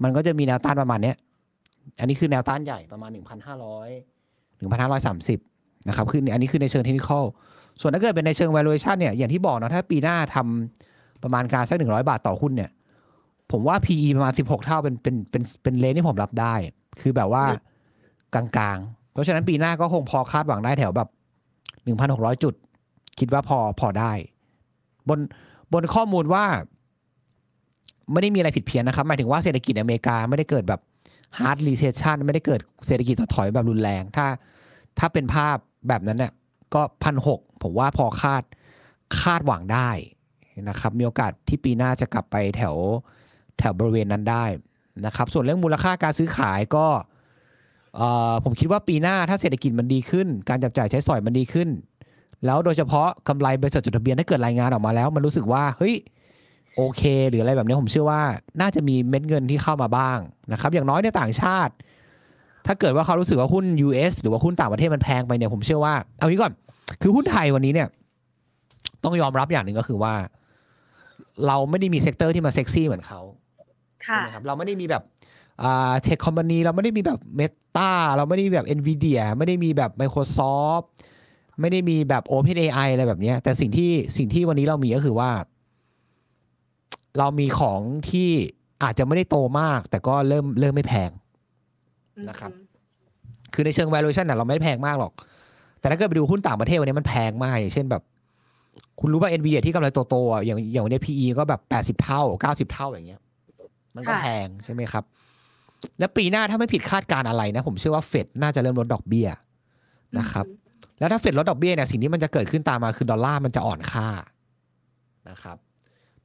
[0.03, 1.17] มันก็จะมีแนวต้านประมาณเนี้ย
[2.01, 3.19] อันนี้คือแนวต้านใหญ่ประมาณ 1,500
[4.65, 7.11] 1,530นะครับคืออันนี้คือในเชิงเทคนิค
[7.81, 12.71] ส่วนถ้าเกิดเป็นในเชิง valuation เนี่ยอย่างที่บอกนะถ้าปีหน้าทำประมาณการสัก 100 บาทต่อหุ้นเนี่ย
[13.53, 16.55] ผมว่า PE ประมาณ 16 เท่าเป็นเป็นเป็นเป็นเลนที่ผมรับได้
[17.01, 17.45] คือแบบว่า
[18.35, 18.45] กลา
[18.75, 21.09] งๆ เพราะฉะนั้นปีหน้าก็คงพอคาดหวังได้แถวแบบ
[21.77, 22.55] 1,600จุด
[23.19, 24.13] คิดว่าพอพอได้
[25.09, 25.19] บน
[25.73, 26.45] บนข้อมูลว่า
[28.13, 30.81] ไม่ได้มีอะไรผิดเพี้ยนนะครับหมายถึงว่าเศรษฐกิจอเมริกาไม่ได้เกิดแบบ
[31.39, 34.27] hard recession ไม่ได้เกิดเศรษฐกิจถดถอยแบบรุนแรง ถ้า
[34.99, 35.57] ถ้าเป็นภาพ
[35.89, 36.33] แบบนั้นเนี่ย
[36.75, 38.43] ก็พันหกผมว่าพอคาด
[39.21, 39.91] คาดหวังได้
[40.69, 42.77] นะครับ มีโอกาสที่ปีหน้าจะกลับไปแถว
[43.59, 44.45] แถวบริเวณนั้นได้
[45.07, 46.87] นะครับ ส่วนเรื่องมูลค่าการซื้อขายก็
[48.45, 51.69] ผมคิดว่าปีหน้าถ้าเศรษฐกิจมันดีขึ้น การจับจ่ายใช้สอยมันดีขึ้น
[52.45, 55.95] แล้วโดยเฉพาะกำไรบริษัทจดทะเบียนถ้าเกิดรายงานออกมาแล้ว มันรู้สึกว่าเฮ้ย
[56.77, 58.23] โอเค หรืออะไรแบบนี้ผมเชื่อว่า
[58.61, 60.19] น่าจะมีเม็ดเงินที่เข้ามาบ้าง
[60.53, 61.73] นะครับ อย่างน้อยในต่างชาติ
[62.67, 66.53] ถ้าเกิดว่าเขารู้สึกว่าหุ้น US หรือว่าหุ้นต่างประเทศมันแพงไปเนี่ยผมเชื่อว่าเอางี้ก่อน
[67.03, 67.89] คือหุ้นไทยวันนี้เนี่ย
[69.05, 70.15] ต้องยอมรับอย่างหนึ่งก็คือว่า
[71.47, 73.21] เราไม่ได้มี sector ที่มาเซ็กซี่เหมือนเขา
[74.07, 75.14] ค่ะใช่ไหมครับเราไม่ได้มีแบบอ่า
[76.03, 77.43] เทคคอมพานีเราไม่ได้มีแบบเม
[77.77, 80.87] ตาเราไม่ได้มีแบบ NVIDIA ไม่ได้มีแบบ Microsoft
[81.61, 85.31] ไม่ได้มีแบบ OpenAI อะไรแบบเนี้ยแต่สิ่งที่สิ่งที่วันนี้เรามีก็คือว่า
[87.19, 87.81] เรามีของ
[88.11, 88.31] ที่
[88.83, 91.11] อาจจะไม่ได้โตมาก แต่ก็เริ่มเริ่มไม่แพง
[92.29, 92.51] นะครับ
[93.55, 95.13] คือในเชิง valuation น่ะเราไม่ได้แพงมากหรอก
[95.81, 98.03] แต่ถ้าเกิดไปดูหุ้นต่างประเทศวันนี้มันแพงมากอย่างเช่นแบบ
[99.01, 103.21] คุณรู้ว่า Nvidia ที่กำไรโตๆอะอย่างอย่างวันนี้ PE ก็แบบแปดสิบเท่าเก้าสิบเท่าอย่างเงี้ย
[103.95, 105.05] มันก็ค่ะแพงใช่ไหมครับ
[105.99, 109.29] แล้วปีหน้าถ้าไม่ผิดคาดการณ์อะไรนะ ผมเชื่อว่าเฟดน่าจะเริ่มลดดอกเบี้ย
[110.19, 110.47] นะครับ
[110.99, 114.09] แล้วถ้าเฟดลดดอกเบี้ยเนี่ยสิ่งที่มันจะเกิดขึ้นตามมาคือดอลลาร์มันจะอ่อนค่า
[115.31, 115.57] นะครับ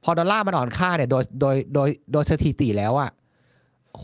[0.04, 3.10] พอดอลลาร์มันอ่อนค่าเนี่ยโดยโดยโดยโดยสถิติแล้วอะ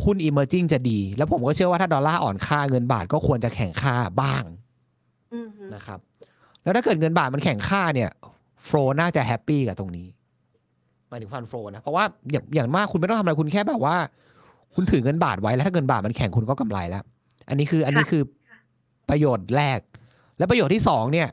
[0.02, 4.42] หุ้น emerging จะดี แล้วผมก็เชื่อว่าถ้าดอลลาร์อ่อนค่าเงินบาทก็ควรจะแข็งค่าบ้าง
[5.32, 5.98] อืมนะครับ
[6.62, 8.10] แล้วถ้าเกิดเงินบาทมันแข็งค่าเนี่ย
[8.64, 10.06] flow น่าจะ happy กับตรงนี้
[11.08, 13.96] หมายถึงฟันโฟลนะ เพราะว่าอย่างอย่างมากคุณไม่ต้องทำอะไรคุณแค่แบบว่า
[14.76, 17.02] คุณถือเงินบาทไว้แล้วถ้าเงินบาทมันแข่งคุณก็กำไรแล้ว
[17.48, 18.22] อันนี้คืออันนี้คือ
[19.08, 19.78] ประโยชน์แรก
[20.38, 21.28] และประโยชน์ที่สองเนี่ย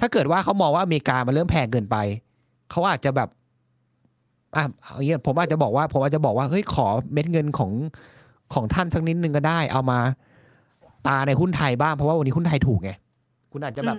[0.00, 1.96] ถ้าเกิดว่าเขามองว่าอเมริกามันเริ่มแพงเกินไป
[2.70, 3.28] เขาอาจจะแบบ
[4.56, 7.72] อะเอาอย่างเงี้ยผมอาจจะบอกว่า ผมอาจจะบอกว่าเฮ้ยขอเม็ดเงินของ
[8.54, 9.98] ของท่านสักนิดนึงก็ได้ เอามา
[11.06, 12.90] ตาในหุ้นไทยบ้างเพราะว่าวันนี้หุ้นไทยถูกไง
[13.52, 13.98] คุณอาจจะแบบ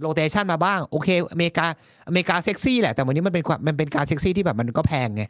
[0.00, 1.66] rotation มาบ้าง โอเค อเมริกา
[2.08, 5.24] อเมริกาเซ็กซี่แหละ แต่วันนี้มันเป็นความมันเป็นการเซ็กซี่ที่แบบมันก็แพงไง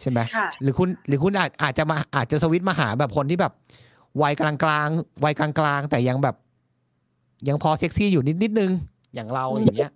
[0.00, 3.52] ใช่ไหมค่ะหรือคุณหรือคุณอาจอาจจะมาอาจจะสวิตช์มาหาแบบคนที่แบบ
[4.22, 6.36] วัยกลางกลางๆวัยกลางกลางๆแต่ยังแบบ
[7.48, 8.70] ยังพอเซ็กซี่อยู่นิดนิดนึง
[9.14, 9.92] อย่างเราอืมอย่างเงี้ย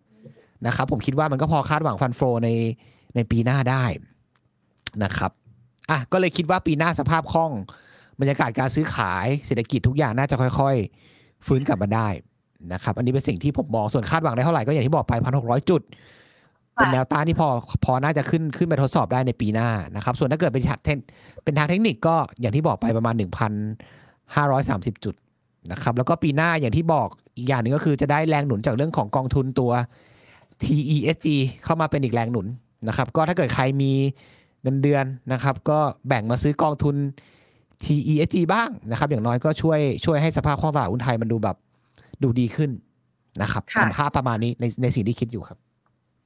[0.66, 2.48] นะครับ ผมคิดว่ามันก็พอคาดหวัง fund flow ใน
[3.14, 3.84] ในปีหน้าได้
[5.04, 5.30] นะครับ
[5.90, 7.52] อะก็เลยคิดว่าปีหน้าสภาพคล่อง
[8.20, 10.76] บรรยากาศการซื้อขายเศรษฐกิจทุกอย่างน่าจะค่อย
[11.10, 12.08] ๆ ฟื้นกลับมาได้
[12.72, 15.82] นะครับ อันนี้เป็นสิ่งที่ผมมองส่วนคาดหวังได้เท่าไหร่ก็อย่างที่บอกไปพันหกร้อยจุด
[16.78, 17.48] เป็นแนวต้านที่พอ
[17.84, 20.98] พอน่าจะขึ้นขึ้นไปทดสอบได้ในปีหน้านะครับ ส่วนถ้าเกิดเป็นทางเทค
[21.44, 23.14] เป็นทางเทคนิคก็อย่างที่บอกไปประมาณ
[23.94, 25.14] 1,530 จุด
[25.72, 29.72] นะครับ แล้วก็ปีหน้าอย่างที่บอกอีกอย่างหนึ่งก็คือจะได้แรงหนุนจากเรื่องของกองทุนตัว
[30.62, 31.26] TESG
[31.64, 32.46] เข้ามาเป็นอีกแรงหนุน
[32.88, 33.92] นะครับ ก็ถ้าเกิดใครมี
[34.62, 36.96] เงินเดือนนะครับ ก็แบ่งมาซื้อกองทุน
[37.84, 41.56] TESG บ้างนะครับ อย่างน้อยก็ช่วยช่วยให้สภาพคล่องตลาดหุ้นไทยมันดูแบบ
[42.22, 42.70] ดูดีขึ้น
[43.42, 45.58] นะครับค่ะตามภาพประมาณนี้ในในสิ่งที่คิดอยู่ครับ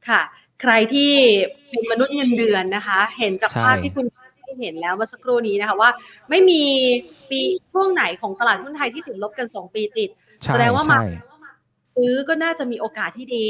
[0.09, 0.23] ค่ะ
[0.63, 1.13] ใครที่
[1.71, 4.07] เป็นมนุษย์เงินเดือนนะคะ เห็นจากใช่ภาพที่คุณ
[4.45, 5.91] ได้เห็นแล้วเมื่อสักครู่นี้นะคะว่า
[6.31, 6.63] ไม่มี
[7.31, 7.41] ปี
[7.73, 10.11] ช่วงไหนของตลาดหุ้นไทยที่ติดลบกัน 2 ปีติด
[10.43, 11.07] ใช่แสดงว่ามาใช่
[11.95, 13.47] ซื้อก็น่าจะมีโอกาสที่ดี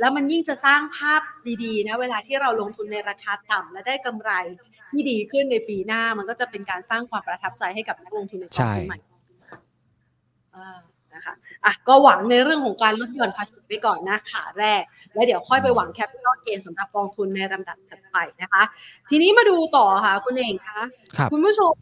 [0.00, 1.22] แล้วมันยิ่งจะสร้างภาพ
[1.64, 4.30] ดีๆนะเวลาที่เราลงทุนในราคาต่ำและได้กำไร
[4.90, 8.98] ที่ดีขึ้นในปีหน้ามันก็จะเป็นการสร้างความประทับใจให้กับนักลงทุนในกองทุนใหม่
[11.64, 14.82] อ่านะคะอะก็หวังในเรื่องของการลดหย่อนภาษีไปก่อนนะขาแรก
[15.14, 18.62] แล้วเดี๋ยวค่อยไปหวัง capital gain สำหรับกองทุนในลำดับถัดไปนะคะ
[19.10, 20.80] ทีนี้มาดูต่อค่ะคุณเองคะ
[21.16, 21.72] ครับคุณผู้ชม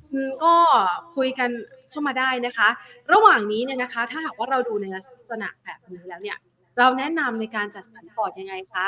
[0.45, 0.55] ก็
[1.16, 1.51] คุยกัน
[1.91, 2.68] เข้ามาได้นะคะ
[3.12, 6.37] ระหว่างนี้เนี่ยนะคะ ถ้าหากว่าเราดูในลักษณะแบบนี้แล้วเนี่ย
[6.78, 8.87] เราแนะนำในการจัดสรรพอร์ตยังไงคะ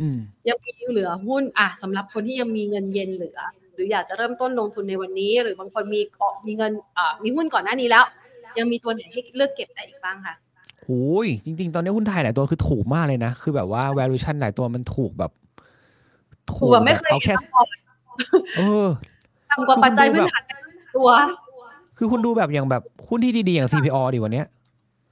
[0.00, 0.18] อืม
[0.48, 3.38] ยังมีเหลือหุ้นอะสำหรับคนที่ยังมีเงินเย็นเหลือ
[3.74, 8.04] หรืออยากจะเริ่มต้นลงทุนในวันนี้ หรือบางคนมีเกาะมีเงินอ่ามีหุ้นก่อนหน้านี้แล้ว
[8.58, 10.34] ยังมีตัวไหนให้เลือกเก็บได้อีกบ้างคะ
[10.84, 15.32] โอ้ยจริง ๆ ตอนนี้หุ้นไทยหลายตัวคือถูกมากเลยนะ คือแบบว่า valuation หลายตัวมันถูกแบบ
[16.52, 17.66] ถูกแบบไม่เคยเอาแค่เห็นมาก่อน
[18.58, 18.86] เออ
[19.50, 20.42] ต่ำกว่าปัจจัยพื้นฐาน
[20.96, 21.08] ตัว
[21.98, 24.46] คือคุณดูแบบอย่างแบบหุ้นที่ดีๆ อย่าง CPO ดิวันเนี้ย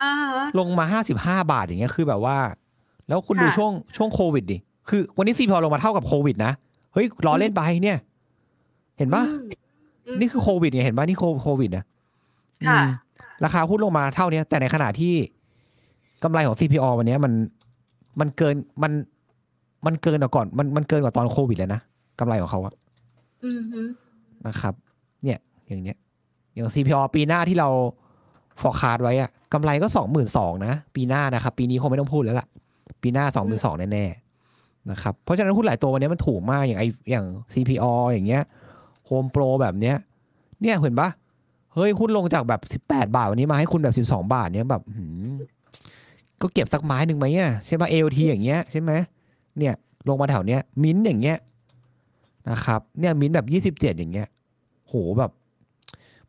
[0.03, 2.36] อ่าฮะลงมาห้าสิบห้าบาทอย่างเงี้ยคือแบบว่า
[3.09, 6.53] แล้วคุณดูค่ะช่วงช่วงโควิดดิ คือวันนี้ CPO ลงมาเท่ากับโควิด นะ
[6.93, 7.99] เฮ้ยล้อเล่นไปเนี่ย
[8.99, 9.43] เห็นปะอืม
[10.07, 11.84] อืมนี่คือโควิดไงเห็นปะนี่โคโควิดนะ
[12.68, 12.88] ค่ะอืม
[13.45, 15.14] ราคาหุ้นลงมาเท่าเนี้ยแต่ในขณะที่
[16.22, 17.32] กำไรของ CPO วันเนี้ยมัน
[18.20, 18.93] มันเกินมัน
[19.86, 21.80] มันเกินกว่าก่อน มันมันเกินกว่าตอนโควิดเลยนะ
[22.18, 22.74] กำไรของเขาอะ
[23.45, 23.80] อืมฮึ
[24.47, 24.74] นะครับ
[25.24, 25.38] เนี่ย
[25.68, 25.97] อย่างเนี้ย
[26.53, 27.68] อย่าง CPO ปีหน้าที่เรา
[28.61, 32.47] forecast ไว้อะกำไรก็สองหมื่นสองนะ ปีหน้านะครับ ปีนี้คงไม่ต้องพูดแล้วล่ะ
[33.03, 38.43] ปีหน้าสองหมื่นสองแน่ๆนะครับ เพราะฉะนั้นหุ้นหลายตัววันนี้มันถูกมากอย่างไออย่าง CPO อย่างเงี้ย
[39.09, 39.97] Home Pro แบบเนี้ย
[40.61, 41.09] เนี่ยเห็นปะ
[41.75, 45.33] เฮ้ยหุ้นลงจากแบบสิบแปดบาทวันนี้มาให้คุณแบบสิบสองบาทเนี้ยแบบหืม
[46.41, 48.93] ก็เก็บสักไม้หนึ่งไหมอะใช่ปะ AOT อย่างเงี้ยใช่ไหม
[49.59, 49.75] เนี่ย
[50.09, 51.37] ลงมาแถวเนี้ย มิ้นท์อย่างเงี้ย
[52.51, 54.29] นะครับเนี่ยมิ้นท์แบบยี่สิบเจ็ดอย่างเงี้ย
[54.89, 55.31] โหแบบ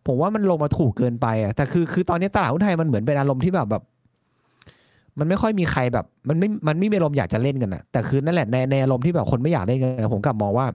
[0.06, 3.84] ผมว่ามันลงมาถูกเกินไปอะแต่คือคือตอนนี้ตลาดหุ้นไทยมันเหมือนเป็นอารมณ์ที่แบบแบบ
[5.20, 10.66] มันไม่ค่อยมีใครแบบ มันไม่มันไม่มีอารมณ์อยากจะเล่นกันอะแต่คือนั่นแหละในในอารมณ์ที่แบบคนไม่อยากเล่นกันผมกลับมองว่า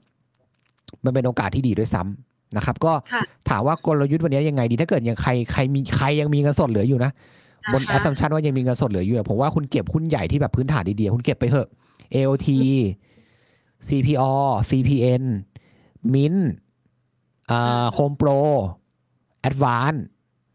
[1.04, 7.10] มันเป็นโอกาสที่ดีด้วยซ้ำ นะครับก็ค่ะถามว่ากลยุทธ์วันนี้ยังไงดีถ้าเกิดยังใครใครมีใครยังมีเงินสดเหลืออยู่นะ
[7.72, 11.68] บนแออ่าสฮะซัมชันว่ายังมีเงินสดเหลืออยู่อะผมว่าคุณเก็บหุ้นใหญ่ที่แบบพื้นฐานดีๆคุณเก็บไปเถอะ
[12.14, 12.48] AOT
[13.88, 14.32] CPO
[14.68, 15.22] CPN
[16.12, 16.40] Mint
[17.50, 18.38] อ่า Home Pro
[19.48, 20.00] Advance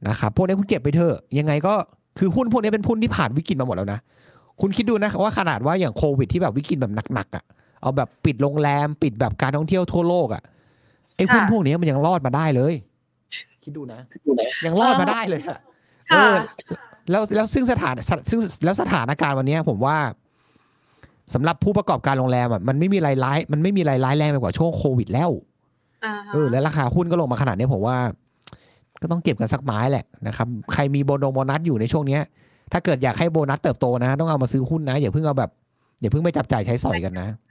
[0.09, 1.73] นะครับพวกนี้คุณเก็บไปเถอะยังไงก็
[2.17, 3.99] คือหุ้นพวกนี้เป็นหุ้นที่ผ่านวิกฤตมาหมดแล้วนะ
[4.61, 7.43] คุณคิดดูนะว่าขนาดว่าอย่างโควิดที่แบบวิกฤตแบบหนักๆอะ
[7.81, 12.73] เอาแบบปิดโรงแรมปิดแบบการท่องเที่ยวทั่วโลกอะไอ้หุ้นค่ะพวกนี้มันยังรอดมาได้เลย
[13.63, 13.99] คิดดูนะ
[14.65, 15.57] ยังรอดมาได้เลยอะ
[16.11, 16.35] เอค่ะอ
[17.09, 17.93] แล้วแล้วซึ่งสถาน
[18.29, 19.97] ซึ่งแล้วสถานการณ์วันเนี้ยผมว่า
[21.33, 25.29] สำหรับผู้ประกอบการโรงแรมอะมันไม่มีรายร้าย มันไม่มีรายร้ายแรงไปกว่าช่วงโควิดแล้ว
[26.05, 27.97] อ่าฮะเออแล้วราคาหุ้นก็ลงมาขนาดนี้ผมว่า
[29.01, 32.21] ก็ต้องเก็บกันสักไม้แหละนะครับ ใครมีโบนงโบนัสอยู่ในช่วงเนี้ย
[32.71, 35.51] ถ้าเกิดอยากให้โบนัสเติบโตนะ ต้องเอามาซื้อหุ้นนะ อย่าเพิ่งเอาแบบ
[36.01, 37.50] อย่าเพิ่งไปจับจ่ายใช้สอยกันนะอ่าฮ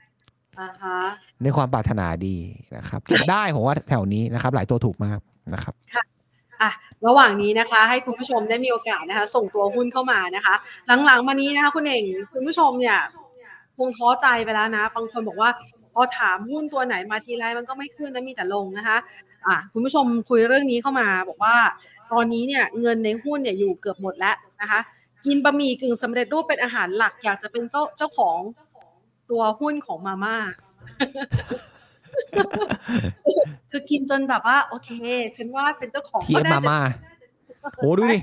[1.43, 2.37] ในความปรารถนาดี
[2.77, 5.19] นะครับเก็บได้ผมว่าแถวนี้นะครับ หลายตัวถูกมาก
[5.53, 5.73] นะครับ
[6.61, 6.71] อะ
[7.07, 10.55] ระหว่างนี้นะคะ ให้คุณผู้ชมได้มีโอกาสนะคะ ส่งตัวหุ้นเข้ามานะคะ
[11.05, 12.97] หลังๆมานี้นะคะคุณเองคุณผู้ชมเนี่ย
[13.77, 15.49] คงท้อใจไปแล้วนะบางคนบอกว่า
[15.93, 18.97] พอถามหุ้นตัวไหนมาทีไรมันก็ไม่ขึ้นนะมีแต่ลงนะคะ
[19.47, 21.55] อะคุณผู้ชมคุยเรื่องนี้เข้ามา บอกว่า
[22.11, 24.79] ตอนนี้เนี่ยเงินในหุ้นเนี่ยอยู่เกือบหมดแล้วนะคะ
[25.25, 28.37] กินบะหมี่กึ่งสำเร็จรูปเป็นอาหารหลักอยากจะเป็นเจ้าเจ้าของ
[29.31, 30.37] ตัวหุ้นของมาม่า
[33.71, 34.89] คือกินจนแบบว่า โอเค
[35.35, 36.79] ฉันว่าเป็นเจ้าของทีก็เอฟน่มาจะม่า
[37.77, 38.19] โอ้ดูดิ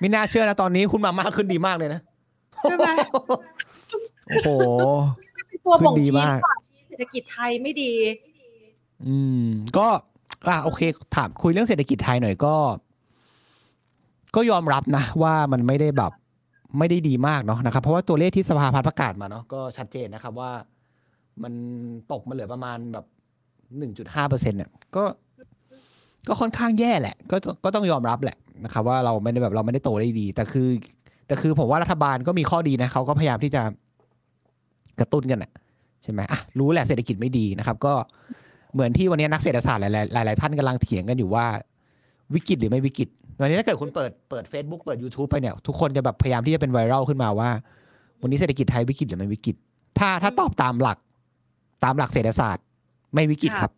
[0.00, 2.00] ไม่น่าเชื่อนะตอนนี้คุณมาม่าขึ้นดีมากเลยนะ
[2.60, 2.88] ใช่ไหม
[4.28, 4.48] โอ้โห
[5.48, 6.56] เป็นตัวบ่งขึ้นดีชี้มากว่า
[6.88, 7.92] เศรษฐกิจไทยไม่ดี
[9.06, 9.46] อืม
[9.76, 9.86] ก็
[10.48, 10.80] อะโอเค
[11.16, 12.54] ถามคุยเรื่องเศรษฐกิจไทยหน่อยก็
[14.34, 16.12] ก็ยอมรับนะว่ามันไม่ได้แบบ
[16.78, 20.50] ไม่ได้ดีมากเนาะนะครับ เพราะว่าตัวเลขที่สภาพัฒน์ประกาศมาเนาะก็ชัดเจนนะครับว่า
[21.42, 21.52] มัน
[22.12, 23.06] ตกมาเหลือประมาณแบบ
[23.78, 25.04] หนึ่งจุดห้าเปอร์เซ็นเนี่ยก็
[26.28, 30.68] ก็ค่อนข้างแย่แหละ ก็ก็ต้องยอมรับแหละนะครับว่าเราไม่ได้แบบเราไม่ได้โตได้ดี แต่คือ
[31.26, 33.62] แต่คือผมว่ารัฐบาลก็มีข้อดีนะเขาก็พยายามที่จะ
[35.00, 35.50] กระตุ้นกันอะ
[36.02, 37.94] ใช่ไหมอะรู้แหละเศรษฐกิจไม่ดีนะครับ ก็
[38.72, 39.90] เหมือนที่วันนี้นักเศรษฐศาสตร์หลา
[40.22, 41.46] ยหลายท่านกำลังเถียงกันอยู่ว่า
[42.34, 43.08] วิกฤตหรือไม่วิกฤต
[43.40, 47.50] วันนี้ถ้าเกิดคุณเปิดเปิด Facebook เปิด YouTube ไปเนี่ยทุกคนจะแบบพยายามที่จะเป็นไวรัลขึ้นมาว่า
[48.20, 49.56] วันนี้เศรษฐกิจไทยวิกฤตหรือไม่วิกฤต
[49.98, 50.98] ถ้าถ้าตอบตามหลัก
[51.84, 52.64] ตามหลักเศรษฐศาสตร์
[53.14, 53.72] ไม่วิกฤตครับ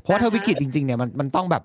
[0.00, 1.62] เพราะว่าถ้าวิกฤตจริงๆเนี่ยมันมันต้องแบบ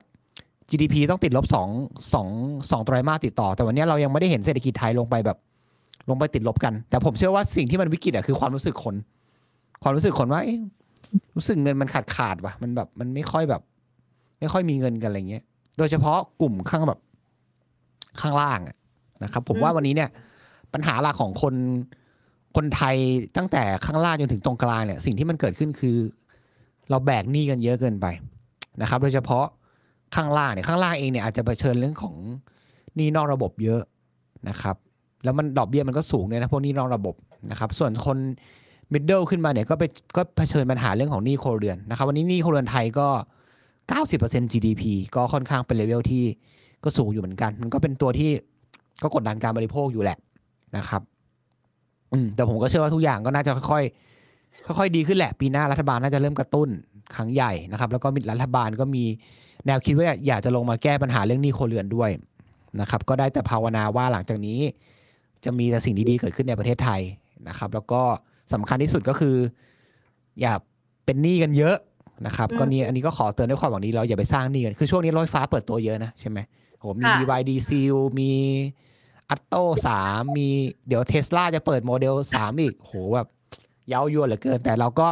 [0.70, 1.70] GDP ต้องติดลบสอง
[2.14, 2.28] สอง
[2.72, 5.38] สองไตรมาสติดต่อ แต่วันนี้เรายังไม่ได้เห็นเศรษฐกิจไทยลงไปแบบ
[6.10, 8.96] ลงไปติดลบกัน แต่ผมเชื่อว่าสิ่งที่มันวิกฤตอะคือความรู้สึกคน
[9.84, 10.60] ความรู้สึกคนว่าเอ๊ะ
[11.36, 13.62] รู้สึกเงินมันขาดขาดว่ะมันแบบมันไม่ค่อยแบบ
[14.40, 15.44] ไม่ค่อยมีเงินกันอะไรเงี้ย
[15.78, 17.00] โดยเฉพาะกลุ่มข้างแบบ
[18.22, 18.76] ข้างล่างอะ
[19.24, 20.10] นะครับ ผมว่าวันนี้เนี่ย
[20.74, 21.56] ปัญหาหลักของคน
[22.56, 22.96] คนไทย
[23.38, 25.98] ตั้งแต่ข้างล่างจนถึงตรงกลางเนี่ยสิ่งที่มันเกิดขึ้นคือ
[26.90, 28.06] เราแบกหนี้กันเยอะเกินไป
[28.82, 29.46] นะครับ โดยเฉพาะ
[30.16, 32.16] ข้างล่างเนี่ยข้างล่างเองเนี่ยอาจจะเผชิญเรื่องของ
[32.96, 33.82] หนี้นอกระบบเยอะ
[34.50, 34.76] นะครับ
[35.24, 37.16] แล้วมันดอกเบี้ยมันก็สูงเลยนะพวกหนี้นอกระบบ
[37.52, 38.18] นะครับ ส่วนคน
[38.94, 39.84] มิดเดิลขึ้นมาเนี่ยก็ไป
[40.16, 43.08] ก็เผชิญปัญหาเรื่องของหนี้ครัวเรือนนะครับ วันนี้หนี้ครัวเรือนไทยก็
[44.00, 44.84] 90% GDP
[45.16, 46.24] ก็ค่อนข้างเป็นเลเวลที่
[46.84, 48.32] ก็สูงอยู่เหมือนกัน มันก็เป็นตัวที่
[49.04, 50.18] ก็กดดันการบริโภคอยู่แหละ
[50.78, 51.02] นะครับ
[52.14, 56.70] อืมแต่ผมก็เชื่อว่าทุกอย่างก็น่าจะค่อยๆค่อยๆดีขึ้นแหละ ปีหน้ารัฐบาลน่าจะเริ่มกระตุ้น
[57.16, 59.04] ครั้งใหญ่นะครับ แล้วก็มีรัฐบาลก็มี
[59.66, 62.10] แนวคิดว่าอยากจะลงมาแก้ปัญหาเรื่องหนี้ครัวเรือนด้วย
[62.82, 64.60] นะครับ ก็ได้แต่ภาวนาว่าหลังจากนี้
[65.44, 67.02] จะมีแต่สิ่งดีๆเกิดขึ้นในประเทศไทย
[67.50, 68.02] นะครับ แล้วก็
[68.54, 69.36] สำคัญที่สุดก็คือ
[70.42, 70.54] อย่า
[71.06, 71.78] เป็นหนี้กันเยอะ
[72.26, 76.40] นะครับอืมก็นี่อันนี้ก็ขอเตือนด้วยความหวังดีเราอย่าไปสร้างหนี้กันคือช่วงนี้รถไฟฟ้าเปิดตัวเยอะนะใช่ไหม
[76.88, 78.32] โหมีค่ะ BYD Seal มี
[79.30, 79.56] อัตโต
[79.88, 80.48] สามมี
[80.88, 83.28] เดี๋ยวเทสลาจะเปิดโมเดลสามอีกโหแบบ
[83.88, 85.08] เย้ายวนเหลือเกิน แต่เราก็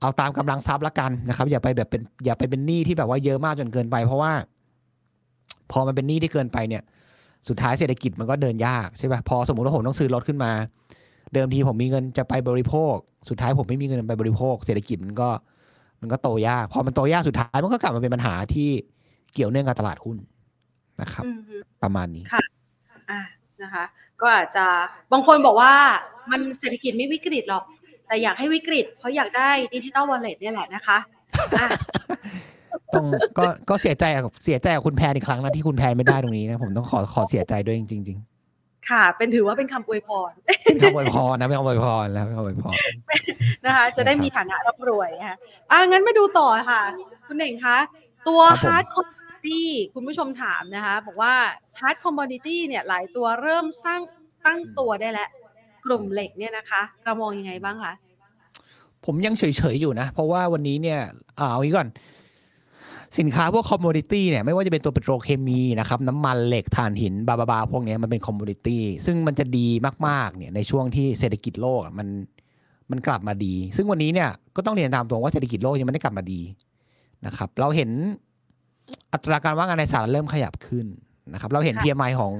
[0.00, 4.32] เอาตามกำลังทรัพย์ละกันนะครับ อย่าไปแบบเป็นอย่าไปเป็นหนี้ที่แบบว่าเยอะมากจนเกินไป เพราะว่า
[5.70, 6.82] พอมันเป็นหนี้ที่เกินไปเนี่ย
[7.48, 10.52] สุดท้ายเศรษฐกิจมันก็เดินยากใช่ป่ะพอสมมติว่าผมต้องซื้อรถขึ้นมา
[11.34, 12.94] เดิมทีผมมีเงินจะไปบริโภค
[13.28, 15.30] สุดท้ายผมไม่มีเงินไปบริโภค เศรษฐกิจมันก็
[16.00, 18.70] มันก็โตยาก พอมันโตยากสุดท้ายมันก็กลับมาเป็นปัญหาที่
[19.34, 20.16] เกี่ยวเนื่องกับตลาดหุ้น
[21.00, 22.24] นะครับอืมฮึประมาณนี้
[23.10, 23.22] อะ
[23.62, 23.84] นะคะ
[24.20, 24.66] ก็อาจจะ
[25.12, 25.72] บางคนบอกว่า
[26.30, 27.64] มันเศรษฐกิจไม่วิกฤตหรอก
[28.06, 30.98] แต่อยากให้วิกฤต เพราะอยากได้ดิจิตอลวอลเล็ตเนี่ยแหละนะคะ
[31.60, 31.68] อะ
[32.94, 33.04] ต้อง
[33.38, 38.18] ก็ก็เสียใจกับเสียใจกับคุณแพนอีกครั้งนะที่คุณแพนไม่ได้ตรงนี้นะผมต้องขอขอเสียใจด้วยจริงๆจริง
[38.90, 42.74] ค่ะ เป็นถือว่าเป็นคำอวยพรๆเป็นคำอวยพรนะเป็นคำอวยพรแล้วเป็นคำอวยพร
[43.64, 45.36] นะคะ จะได้มีฐานะร่ำรวยนะคะ
[45.70, 46.80] อะงั้นมาดูต่อค่ะ
[47.26, 47.78] คุณเน่งคะ
[48.28, 48.84] ตัวครับผม hard
[49.40, 49.62] commodity
[49.94, 51.34] คุณผู้ชมถามนะคะ บอกว่า
[51.80, 54.00] hard commodity เนี่ยหลายตัวเริ่มสร้าง
[54.46, 55.28] ตั้งตัวได้แล้ว
[55.84, 57.92] กลุ่มเหล็กเนี่ยนะคะ เรามองยังไงบ้างคะ
[59.04, 61.00] ผมยังเฉยๆอยู่นะ เพราะว่าวันนี้เนี่ย
[61.36, 61.88] เอางี้ก่อน
[63.18, 69.68] สินค้าพวก commodity เนี่ยไม่ว่าจะเป็นตัวปิโตรเคมีนะครับน้ำมันเหล็กถ่านหินบาบาบาพวกนี้มันเป็นคอมมูนิตี้ซึ่งมันจะดี
[70.06, 72.08] มากๆเนี่ยในช่วงที่เศรษฐกิจโลกมัน
[72.90, 76.40] มันกลับมาดี ซึ่งวันนี้เนี่ยก็ต้องเรียนตามตรงว่าเศรษฐกิจโลกยังไม่ได้กลับมาดี
[77.26, 77.90] นะครับ เราเห็น
[79.12, 80.86] อัตราการว่างงานในสหรัฐเริ่มขยับขึ้น
[81.32, 82.34] นะครับเราเห็นค่ะ PMI ของ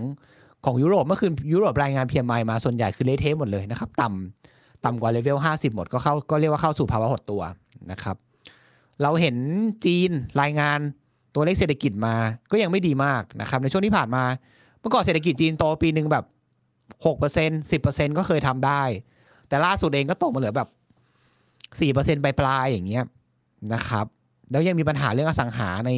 [0.65, 7.43] ของยุโรปเมื่อคืนยุโรปรายงาน PMI มาส่วนใหญ่คือเละเทะหมดเลยนะครับ ต่ำต่ำกว่าเลเวล50หมดก็เข้าก็เรียกว่าเข้าสู่ภาวะหดตัว
[7.91, 8.17] นะครับ
[9.03, 9.37] เราเห็น
[9.85, 10.11] จีน
[10.43, 10.79] รายงาน
[11.35, 12.15] ตัวเลขเศรษฐกิจมา
[12.51, 14.25] ก็ยังไม่ดีมากนะครับ ในช่วงที่ผ่านมา
[14.81, 16.25] เมื่อก่อนเศรษฐกิจจีนโตปีหนึ่งแบบ
[17.07, 18.83] หกเปอร์เซ็นสิบเปอร์เซ็นก็เคยทำได้
[19.49, 20.69] แต่ล่าสุดเองก็ตกมาเหลือแบบ
[21.81, 23.05] สี่เปอร์เซ็นปลายๆอย่างเงี้ย
[23.75, 24.07] นะครับ
[24.51, 25.91] แล้วยังมีปัญหาเรื่องอสังหาใน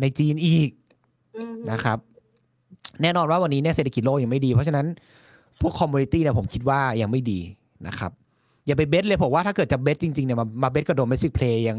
[0.00, 0.70] ในจีนอีก
[1.36, 1.98] อืมนะครับ
[3.02, 4.86] แน่นอนว่าวันนี้เนี่ยเศรษฐกิจโลกยังไม่ดี เพราะฉะนั้น
[5.60, 7.40] พวก commodity เนี่ยผมคิดว่ายังไม่ดี
[7.86, 8.12] นะครับ
[8.66, 11.78] อย่าไป bet เลยผมว่าถ้าเกิดจะ bet จริงๆเนี่ยมามา bet กับ domestic play ยัง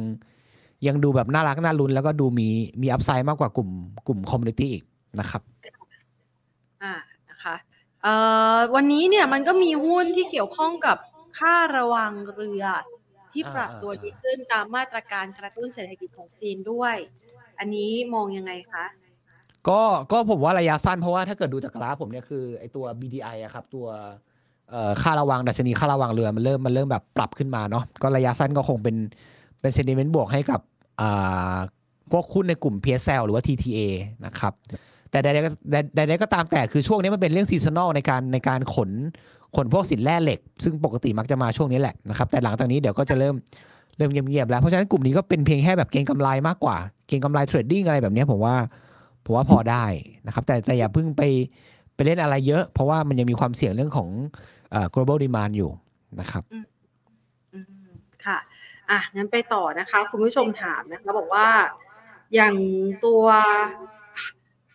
[0.87, 2.47] ยังดูแบบน่ารักน่าลุ้นแล้วก็ดูมี
[2.81, 3.69] มี upside มากกว่ากลุ่ม
[4.07, 4.83] กลุ่ม commodity อีก
[5.19, 5.41] นะครับ
[6.83, 6.93] อ่า
[7.29, 7.55] นะคะ
[8.03, 8.13] เอ่
[8.55, 10.97] อวันนี้เนี่ยมันก็มีหุ้นที่เกี่ยวข้องกับ
[11.39, 12.63] ค่าระวางเรือ
[13.37, 16.95] ที่ปรับอ่าตัวอ่าดีขึ้นตามมาตรการกระตุ้นเศรษฐกิจของจีนด้วย
[17.59, 18.85] อันนี้มองยังไงคะ
[19.67, 19.81] ก็
[20.11, 23.87] ก็ผมว่าระยะสั้นเพราะว่าถ้าเกิดดูจากกราฟผมเนี่ยคือไอตัว BDI อะครับ ตัว
[24.69, 28.95] เอ่อค่าระวางดัชนีค่าระวางเรือมันเริ่มมันเริ่มแบบปรับขึ้นมาเนาะก็ระยะสั้นก็คงเป็น
[29.61, 30.61] เป็น sentiment บวกให้กับ
[31.01, 31.57] อ่า
[32.11, 33.79] พวกหุ้นในกลุ่ม PSL หรือว่า TTA
[34.25, 34.53] นะครับ
[35.11, 35.49] แต่ใดๆก็
[35.95, 38.91] ใดใดๆก็ตามแต่คือช่วงนี้มันเป็นเรื่อง seasonal ในการในการขน
[39.55, 43.35] ขนพวกสินแร่เหล็ก ซึ่งปกติมักจะมาช่วงนี้แหละนะครับแต่หลังจากนี้เดี๋ยวก็จะเริ่ม
[43.97, 46.77] เริ่มเงียบๆแล้ว เพราะฉะนั้นกลุ่มนี้ก็เป็นเพียงแค่แบบเก็งกำไรมากกว่า
[47.07, 48.55] เก็งกำไร trading อะไรแบบนี้ผมว่า
[49.25, 49.85] ผมว่าพอได้
[50.27, 51.21] นะครับ แต่แต่อย่าเพิ่งไป
[51.95, 54.09] ไปเล่นอะไรเยอะ เพราะว่ามันยังมีความเสี่ยงเรื่องของ
[54.71, 55.71] เอ่อ global demand อยู่
[56.19, 56.65] นะครับอืม
[58.25, 58.37] ค่ะ
[58.89, 61.47] อะงั้นไปต่อนะคะ คุณผู้ชมถามนะคะบอกว่า
[62.35, 62.55] อย่าง
[63.05, 63.23] ตัว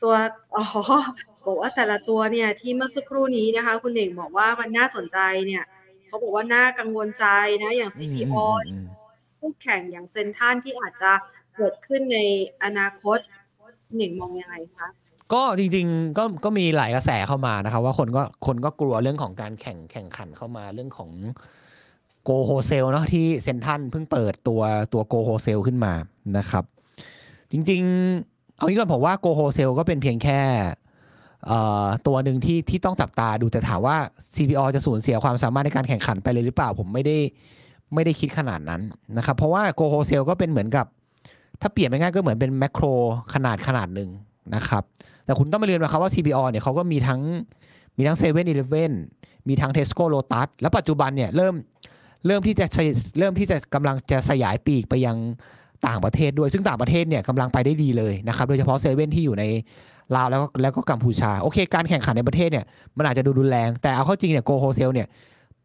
[0.02, 0.14] ตัว
[0.56, 0.64] อ๋อ
[1.46, 5.64] บอกว่าแต่ละตัวเนี่ยที่เมื่อสักครู่นี้นะคะ คุณเน่งบอกว่ามันน่าสนใจเนี่ย
[6.06, 7.26] เขาบอกว่าน่ากังวลใจ
[7.62, 8.36] นะอย่างอืม CPO
[8.68, 8.86] อืม
[9.38, 11.12] คู่แข่งอย่างเซนทรันที่อาจจะ
[11.56, 12.18] เกิดขึ้นใน
[12.64, 13.18] อนาคต
[13.96, 14.88] หนึ่งมองยังไงคะ
[15.32, 21.10] ก็จริงๆก็ก็มีหลายกระแสเข้ามานะครับว่าคนก็คนก็กลัวเรื่องของการแข่งแข่งขันเข้ามาเรื่องของ
[22.24, 25.92] GO Wholesale เนาะที่เซ็นทรัลเพิ่งเปิดตัวตัว GO Wholesale ขึ้นมา
[26.38, 26.64] นะครับ
[27.52, 28.31] จริงๆ
[28.62, 30.40] เอางี้ก่อนผมว่า GO Wholesale ก็เป็นเพียงแค่
[32.06, 33.96] ตัวหนึ่งที่ที่ต้องจับตาดูแต่ถามว่า
[34.34, 37.16] CPALL จะสูญเสียความสามารถในการแข่งขันไปเลยหรือเปล่า ผมไม่ได้
[37.94, 38.80] ไม่ได้คิดขนาดนั้น
[39.16, 40.86] นะครับ เพราะว่า GO Wholesale ก็เป็นเหมือนกับ
[41.60, 42.84] ถ้าเปลี่ยนไปง่ายก็เหมือนเป็นแมคโคร
[43.34, 44.10] ขนาดขนาดหนึ่ง
[44.54, 44.82] นะครับ
[45.24, 47.20] แต่คุณต้องมาเรียนนะครับว่า CPALL เนี่ยเขาก็มีทั้ง
[47.96, 48.92] มีทั้งเซเว่นอีเลฟเว่น
[49.48, 51.54] มีทั้งเทสโก้โลตัสแล้วปัจจุบันเนี่ยเริ่ม
[52.26, 52.66] เริ่มที่จะ
[53.18, 55.16] เริ่มที่จะกำลังจะสยายปีกไปยัง
[55.86, 59.44] ต่างประเทศด้วยซึ่งต่างประเทศเนี่ยกำลังไปได้ดีเลยนะครับโดยเฉพาะเซเว่นที่อยู่ใน
[60.16, 62.64] ลาวแล้วก็แล้วก็กัมพูชาโอเค การแข่งขันในประเทศเนี่ย
[62.96, 65.06] มันอาจจะดูรุนแรง แต่เอาเข้าจริงเนี่ย GO Wholesale เนี่ย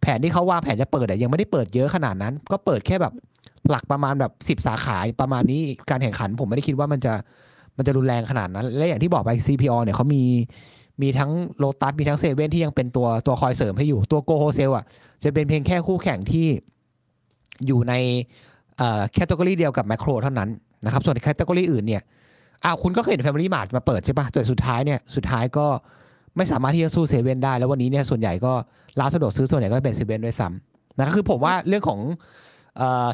[0.02, 3.14] แผนที่เขาว่าแผนจะเปิดยังไม่ได้เปิดเยอะขนาดนั้น ก็เปิดแค่แบบ
[3.70, 7.14] หลักประมาณแบบสิบ10 สาขาประมาณนี้การแข่งขัน ผมไม่ได้คิดว่ามันจะ
[7.78, 10.24] มันจะรุนแรงขนาดนั้น และอย่างที่บอกไป CPALL เนี่ยเขามี
[11.02, 14.86] มีทั้งโลตัสมีทั้งเซเว่นที่ยังเป็นตัวตัวคอยเสริมให้อยู่ตัว GO Wholesale อะ
[15.24, 16.48] จะเป็นเพียงแค่คู่แข่งที่
[17.68, 17.94] อยู่ใน
[19.14, 20.50] category เดียวกับแมคโครเท่านั้น
[20.86, 22.02] นะครับส่วน category อื่นเนี่ย
[22.64, 25.66] อ้าวคุณก็เคยเห็น Family Mart มาเปิดใช่ปะแต่สุดท้ายเนี่ยสุดท้ายก็
[26.38, 28.54] ไม่สามารถที่จะสู้เซเว่นได้ แล้ววันนี้เนี่ยส่วนใหญ่ก็
[29.00, 32.00] ร้านสะดวกซื้อส่วนใหญ่ก็เป็นเซเว่นด้วยซ้ำนะครับคือผมว่าเรื่องของ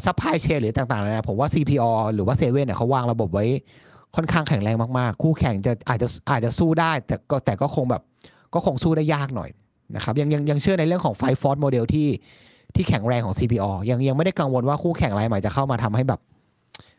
[0.06, 3.46] supply chain หรือต่างๆนะผมว่า CPALL หรือว่าเซเว่นเนี่ยเขาวางระบบไว้
[4.16, 8.02] ค่อนข้างแข็งแรงมาก ๆ คู่แข่งจะอาจจะอาจจะสู้ได้ แต่ก็แต่ก็คงแบบ
[8.54, 9.50] ก็คงสู้ได้ยากหน่อย
[9.96, 12.08] นะครับยังยังยังเชื่อในเรื่องของ platform model ที่
[12.76, 16.20] ที่แข็งแรงของ CPALL ยังยังไม่ได้กังวลว่าคู่แข่งรายใหม่จะเข้ามาทำให้แบบ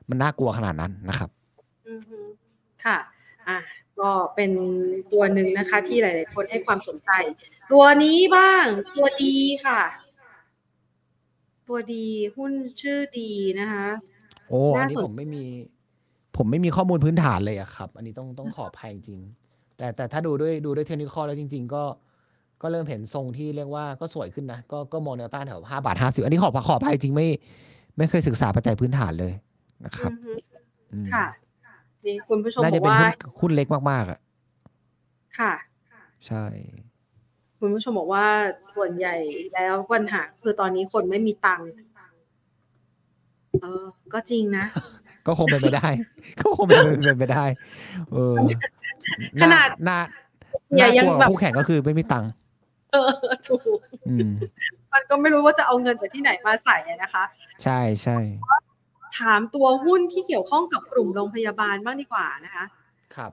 [0.09, 1.31] มันน่ากลัวขนาดนั้นนะครับ
[1.89, 2.18] อือฮึ
[2.85, 2.99] ค่ะ
[3.49, 3.59] อะ
[4.01, 4.51] ก็เป็น
[5.12, 7.11] ตัวหนึ่งนะคะ ที่หลาย ๆ คนให้ความสนใจ
[7.72, 8.64] ตัวนี้บ้าง
[8.97, 9.81] ตัวดีค่ะ
[11.68, 12.07] ตัวดี
[12.37, 13.87] หุ้นชื่อดีนะคะ
[14.49, 15.45] โอ้อันน่านี้สนผมไม่มี
[16.37, 19.20] ผมไม่มีข้อมูลพื้นฐานเลยอะครับ อันนี้ต้องต้องขออภัยจริง
[19.77, 21.83] แต่แต่ถ้าดูด้วยดูด้วยเทคนิคแล้วจริง ๆ ก็
[22.63, 27.29] ก็เริ่มเห็นทรงที่เรียกว่าก็สวยขึ้นนะ ก็ก็มองแนวต้านแถวห้าบาทห้าสิบอันนี้ขอขออภัยจริงไม่
[27.99, 29.33] ไม่เคยศึกษาปัจจัยพื้นฐานเลย
[29.85, 30.33] นะครับอือฮึ
[30.93, 31.27] อืมค่ะ
[32.05, 34.19] นี่คุณผู้ชมน่าบจะอกเป็นว่าหุ้นหุ้นเล็กมากๆอะ
[35.39, 35.55] ค่ะ
[36.27, 36.45] ใช่
[37.61, 38.27] คุณผู้ชมบอกว่า
[38.75, 39.15] ส่วนใหญ่
[39.55, 41.69] แล้วปัญหาคือตอนนี้คนไม่มีตังค์
[43.63, 43.85] เออ
[44.15, 44.65] ก็จริงนะ
[45.27, 45.89] ก็คงเป็นไปได้
[46.41, 47.45] ก็คงเป็นเป็นไปได้
[48.13, 48.35] เออ
[49.43, 49.99] ขนาดหน้า
[50.77, 52.43] อย่าน่ากลัวยังแบบคู่แข่งก็คือไม่มีตังค์เออ
[53.49, 53.78] ถูก
[54.09, 54.32] อืม
[54.92, 57.24] มันก็ไม่รู้ว่าจะเอาเงินจากที่ไหนมาใส่อะนะคะ
[57.62, 58.18] ใช่ใช่
[59.18, 62.64] ถามตัวหุ้นที่เกี่ยวข้องกับกลุ่มโรงพยาบาลบ้างดีกว่านะคะ
[63.16, 63.32] ครับ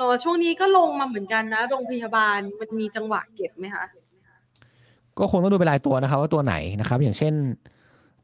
[0.00, 3.84] รอช่วงนี้ก็ลงมาเหมือนกันนะ โรงพยาบาลมันมีจังหวะเก็บไหมคะ
[5.18, 7.34] ก็คงต้องดูเป็นรายตัวนะครับ ว่าตัวไหนนะครับ อย่างเช่น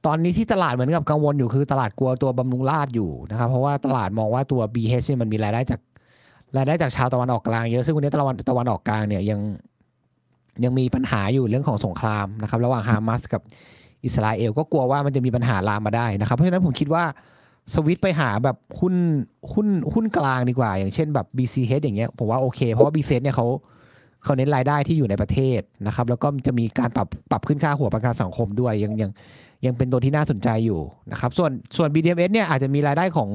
[0.07, 5.81] ตอนนี้ที่ตลาดเหมือนกับกังวลอยู่คือตลาดกลัวตัวบำรุงราษฎร์อยู่นะครับ เพราะว่าตลาดมองว่าตัว BH เนี่ยมันมีรายได้จาก
[6.57, 9.41] รายได้จากชาวตะวันออกกลางเยอะซึ่งวันนี้ตะวันตะวันออกกลางเนี่ยยัง
[10.65, 13.43] ยังมีปัญหาอยู่เรื่องของสงครามนะครับ ระหว่างฮามาสกับ
[14.05, 17.05] อิสราเอล ก็กลัวว่ามันจะมีปัญหาลามมาได้นะครับ เพราะฉะนั้นผมคิดว่า
[17.75, 18.95] สวิตช์ไปหาแบบหุ้น
[19.53, 23.47] หุ้นหุ้นกลางดีกว่า อย่างเช่นแบบ BCH อย่างเงี้ยผมว่าโอเค เพราะว่า BCH เนี่ยเขา
[24.25, 29.11] เขาเน้นรายได้ที่อยู่ในประเทศนะครับ แล้วก็จะมีการปรับปรับขึ้นค่าหัวประกันสังคมด้วยยังยัง
[29.65, 30.81] ยังเป็นตัวที่น่าสนใจอยู่
[31.13, 33.31] นะครับ ส่วนส่วน BDMs เนี่ยอาจจะมีรายได้ของ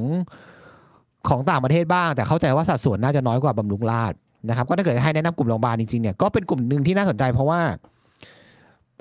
[1.28, 4.18] ของต่างประเทศบ้าง แต่เข้าใจว่าสัดส่วนน่าจะน้อยกว่าบำรุงราษฎร์
[4.48, 7.60] นะครับก็ถ้าเกิดให้แนะนำกลุ่มโรงพยาบาลจริงๆเนี่ยก็เป็นกลุ่มหนึ่งที่น่าสนใจเพราะว่า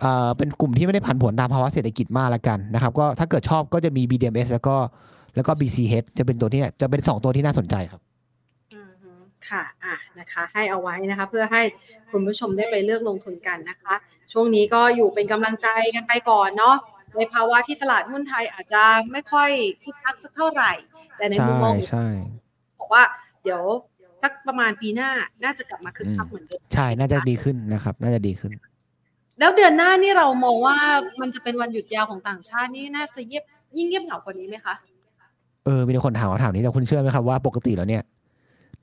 [0.01, 4.75] เอ่อเป็นกลุ่มที่ไม่ได้ผันผวนตามภาวะเศรษฐกิจมากละกันนะครับก็ถ้าเกิดชอบก็จะมี BDMs แล้วก็
[5.35, 8.01] แล้วก็ BCH จะเป็นตัวที่จะเป็นสองตัวที่น่าสนใจครับ
[8.73, 9.11] อืมฮึ
[9.49, 11.61] ค่ะอะนะคะให้เอาไว้นะคะเพื่อให้
[12.11, 13.93] คุณผู้ชมได้ไปเลือกลงทุนกันนะคะ
[14.33, 16.75] ช่วงนี้ก็อยู่เป็นกำลังใจกันไปก่อนเนาะ
[17.15, 19.49] ในภาวะที่ตลาดหุ้นไทยอาจจะไม่ค่อย
[19.83, 20.71] คึกคักสักเท่าไหร่
[21.17, 22.05] แต่ในมุมมองใช่
[22.79, 23.03] บอกว่า
[23.43, 23.61] เดี๋ยว
[24.25, 25.09] สักประมาณปีหน้า
[25.43, 28.51] น่าจะกลับมาคึกคักเหมือนเดิมใช่น่าจะดีขึ้นนะครับ น่าจะดีขึ้น
[29.39, 30.77] แล้วเดือนหน้านี่เรามองว่า
[31.21, 33.43] มันจะเป็นวันหยุดยาวของต่างชาตินี่น่าจะเยียบ
[33.77, 34.75] ยิ่งเงียบเหงากว่านี้ไหมคะ
[35.65, 38.03] เออมีคนถามคำถามนี้แต่คุณเชื่อไหมครับว่าปกติแล้วเนี่ย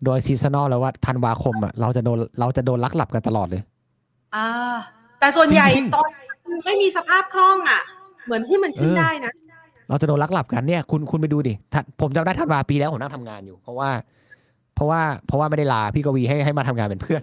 [0.05, 3.63] โดยซีซันอลแล้วว่าธันวาคมอะเราจะโดนเราจะโดนลักหลับกันตลอดเลย
[4.35, 4.47] อ่า
[5.21, 6.09] แต่ส่วนใหญ่จริงๆตอน
[6.65, 7.81] ไม่มีสภาพคล่องอะ
[8.25, 9.33] เหมือนหุ้นมันขึ้นเออได้นะ
[9.89, 13.91] เราจะโดนลักหลับกันเนี่ย คุณคุณไปดูดิถ้าผมจำได้ธันวาปีแล้วผมนั่งทำงานอยู่ เพราะว่า
[14.22, 14.22] เพ
[14.83, 17.23] ราะว่าเพราะว่าไม่ได้ลาพี่กวีให้ให้มาทำงานเป็นเพื่อน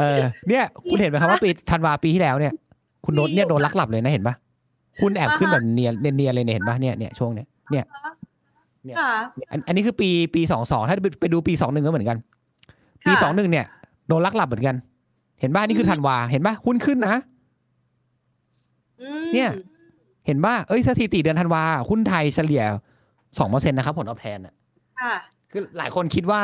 [0.00, 2.52] เออ เนี่ย คุณเห็นไหมครับว่าปีธันวาปีที่แล้วเนี่ย
[3.04, 4.34] คุณโดนเนี่ยโดนลักหลับเลยนะเห็นปะ
[5.00, 7.84] คุณแอบขึ้นแบบเนียนเนียนๆเลยเนี่ยเห็นปะเนี่ยเนี่ยช่วงเนี้ยเนี่ย
[8.84, 9.12] เนี่ยค่ะ
[9.50, 12.18] อันอันนี้คือปีปีสองสองถ้าไปไปดูปีสองหนึ่งก็เหมือนกัน
[13.06, 13.64] ปีค่ะสองหนึ่งเนี่ย
[14.08, 14.76] โดนลักหลับเหมือนกัน
[15.40, 17.14] เห็นบ้านี่คือธันวาเห็นป่ะหุ้นขึ้นนะ
[19.00, 19.50] อืมเนี่ย
[20.26, 22.62] เห็นป่ะเอ้ยสถิติเดือนธันวาหุ้นไทยเฉลี่ย
[23.38, 24.54] สองเปอร์เซ็นต์นะครับ ผลตอบแทนอะ
[25.02, 25.14] ค่ะ
[25.50, 26.42] คือหลายคนคิดว่า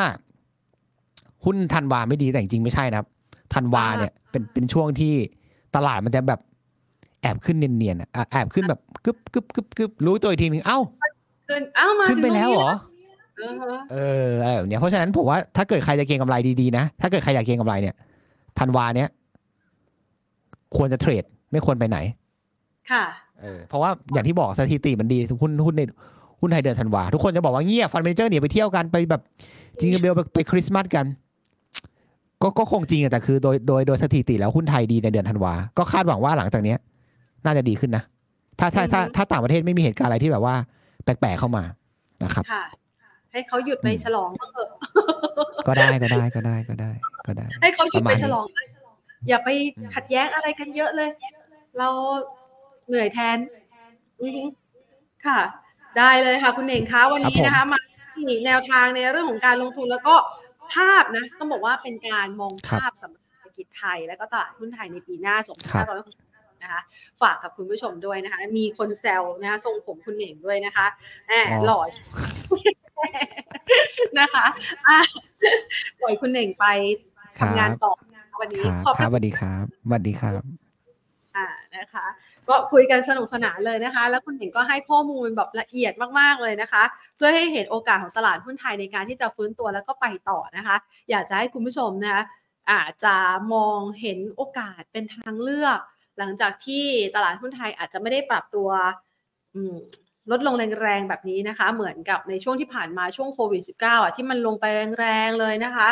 [1.44, 3.08] หุ้นธันวาไม่ดีแต่จริงๆไม่ใช่นะครับ
[3.54, 5.14] ธันวาเนี่ยเป็นเป็นช่วงที่
[5.76, 6.40] ตลาดมันจะแบบ
[7.22, 10.78] แอบขึ้นเนียนๆอะอะแอบขึ้นแบบกึบกึบกึบกึบรู้ตัวอีกทีหนึ่งเอ้า
[11.48, 12.70] ขึ้นเอ้ามาขึ้นไปแล้วเหรอ
[13.38, 13.96] ถึงตรงนี้แล้วเอ
[14.26, 17.94] ออะไรแบบเนี้ยเพราะฉะนั้นผมว่าถ้าเกิดใครจะเก็งกำไรดีๆนะ ถ้าเกิดใครอยากเก็งกำไรเนี่ย
[18.58, 19.08] ธันวาเนี้ย
[20.76, 21.98] ควรจะเทรดไม่ควรไปไหน
[22.90, 23.04] ค่ะ
[23.40, 25.82] เออเพราะว่าอย่างที่บอกสถิติมันดีหุ้นหุ้นใน
[26.40, 29.22] หุ้นไทยเดือนธันวาทุกคนจะบอกว่าเงียบฟันเมเจอร์เนี่ยไปเที่ยวกันไปแบบ
[29.78, 31.06] จริงๆเบลไปไปคริสต์มาสกัน
[32.42, 36.78] ก็ก็คงจริงอะแต่คือโดยโดยโดยสถิติแล้วหุ้นไทยดีในเดือนธันวาก็คาดหวังว่าหลังจากเนี้ย
[37.44, 38.04] น่าจะดีขึ้นนะ
[38.58, 40.54] ถ้าถ้าถ้าถ้าต่างประเทศไม่มีเหตุการณ์อะไรที่แบบว่า
[41.04, 41.64] แปลกๆเข้ามา
[42.24, 42.64] นะครับค่ะ
[43.32, 44.68] ให้เขาหยุดไปอืมฉลองบ้างเถอะ
[45.66, 46.90] ก็ได้ก็ได้ก็ได้ก็ได้
[47.26, 48.46] ก็ได้ ให้เขาหยุดประมาไปณนี้ฉลอง
[49.28, 51.10] อย่าไปอืมขัดแย้งอะไรกันเยอะเลย
[51.78, 51.88] เรา
[52.88, 53.38] เหนื่อยแทน
[54.20, 54.42] อือฮึ
[55.26, 55.40] ค่ะ
[55.96, 57.78] ได้เลยค่ะคุณเองคะวันนี้นะคะมา
[58.14, 60.14] ที่แนวทางในเรื่องของการลงทุนแล้วก็
[60.74, 65.36] ภาพนะต้องบอกว่าเป็นการมองภาพสำหรับเศรษฐกิจไทย แล้วก็ตลาดหุ้นไทยในปีหน้า
[65.70, 65.88] ครับ
[66.24, 66.80] 2565นะคะ
[67.20, 70.86] ฝากกับคุณผู้ชมด้วยนะคะ มีคนแซวนะคะทรงผมคุณเหน่งด้วยนะคะ
[71.28, 71.80] แหมอ๋อหล่อ
[74.18, 74.46] นะคะ
[74.88, 74.98] อะ
[76.00, 76.64] ปล่อยคุณเหน่งไป
[77.40, 77.92] ทำงานต่อ
[78.40, 80.42] วันนี้ครับขอบคพรัระบสวัสดีครับสวัสดีครับ
[81.36, 82.06] อ่านะคะ
[82.48, 86.82] ก็คุยกันสนุกสนานเลยนะคะ แล้วคุณเหน่งก็ให้ข้อมูลแบบละเอียดมากๆเลยนะคะ
[87.16, 90.76] เพื่อให้เห็นโอกาสของตลาดหุ้นไทยในการที่จะฟื้นตัวแล้วก็ไปต่อนะคะ
[91.10, 92.22] อยากจะให้คุณผู้ชมนะคะ
[92.70, 93.14] อาจจะ
[93.54, 95.78] มองเห็นโอกาสเป็นทางเลือก
[96.18, 96.84] หลังจากที่
[97.14, 98.68] ตลาดหุ้นไทยอาจจะไม่ได้ปรับตัว
[100.30, 104.64] ลดลงแรงๆแบบนี้นะคะ เหมือนกับในช่วงที่ผ่านมาช่วงโควิด -19 อะที่มันลงไป
[105.00, 105.88] แรงๆเลยนะคะ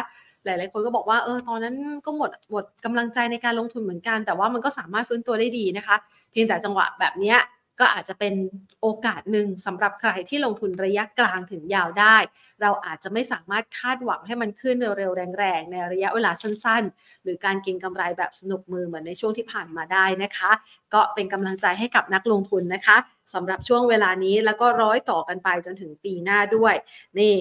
[0.46, 1.76] หลาย ๆ คนก็บอกว่าเออตอนนั้น
[2.06, 5.96] ก็หมดหมดกำลังใจในการลงทุนเหมือนกัน แต่ว่ามันก็สามารถฟื้นตัวได้ดีนะคะ
[6.30, 7.36] เพียงแต่จังหวะแบบนี้
[7.80, 8.34] ก็อาจจะเป็น
[8.82, 12.16] โอกาสหนึ่งสำหรับใครที่ลงทุนระยะกลางถึงยาวได้
[12.62, 20.52] เราอาจจะไม่สามารถคาดหวังให้มันขึ้นเร็วๆ แรงๆ ในระยะเวลาสั้นๆ หรือการเก็งกำไรแบบสนุกมือเหมือนในช่วงที่ผ่านมาได้นะคะ
[20.94, 22.96] ก็เป็นกำลังใจให้กับนักลงทุนนะคะ
[23.34, 26.74] สำหรับช่วงเวลานี้แล้วก็ร้อยต่อกันไปจนถึงปีหน้าด้วย
[27.18, 27.34] นี่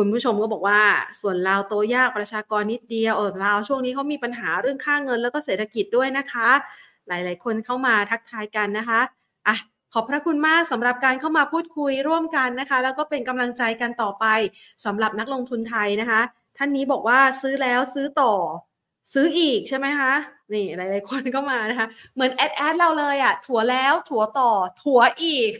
[0.00, 0.82] คุณผู้ชมก็บอกว่า
[1.20, 6.48] ส่วนลาวโตยากประชากรนิดเดียวเออลาวช่วงนี้เขามีปัญหาเรื่องค่าเงินแล้วก็เศรษฐกิจด้วยนะคะ
[7.08, 9.00] หลาย ๆ คนเข้ามาทักทายกันนะคะ
[9.46, 9.56] อะ
[9.92, 14.26] ขอบพระคุณมากสำหรับการเข้ามาพูดคุยร่วมกันนะคะ แล้วก็เป็นกำลังใจกันต่อไป
[14.84, 16.20] สำหรับนักลงทุนไทยนะคะ
[16.58, 18.32] ท่านนี้บอกว่าซื้อแล้วซื้อต่อ
[19.12, 20.12] ซื้ออีกใช่ไหมคะ
[20.52, 24.50] นี่หลายๆคนก็มานะคะ เหมือนแอดแอดเราเลยอะถั่วแล้วถั่วต่อ
[24.82, 25.52] ถั่วอีก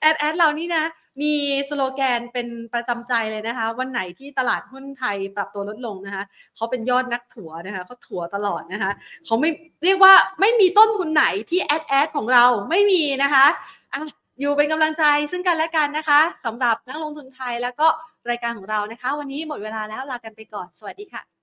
[0.00, 0.84] แอดแอดเรานี่นะ
[1.22, 1.34] มี
[1.68, 6.24] สโลแกนเป็นประจำใจเลยนะคะ วันไหนที่ตลาดหุ้นไทยปรับตัวลดลงนะคะ
[6.56, 8.90] เขาเป็นยอดนักถัวนะคะเขาถัวตลอดนะคะ
[9.24, 9.50] เขาไม่
[9.84, 13.46] เรียกว่าไม่มีต้นทุนไหนที่แอดแอดของเราไม่มีนะคะ
[13.92, 14.00] อะ
[14.40, 17.86] อยู่เป็นกำลังใจซึ่งกันและกันนะคะสำหรับนักลงทุนไทยแล้วก็
[18.30, 21.39] รายการของเรานะคะ วันนี้หมดเวลาแล้วลากันไปก่อนสวัสดีค่ะ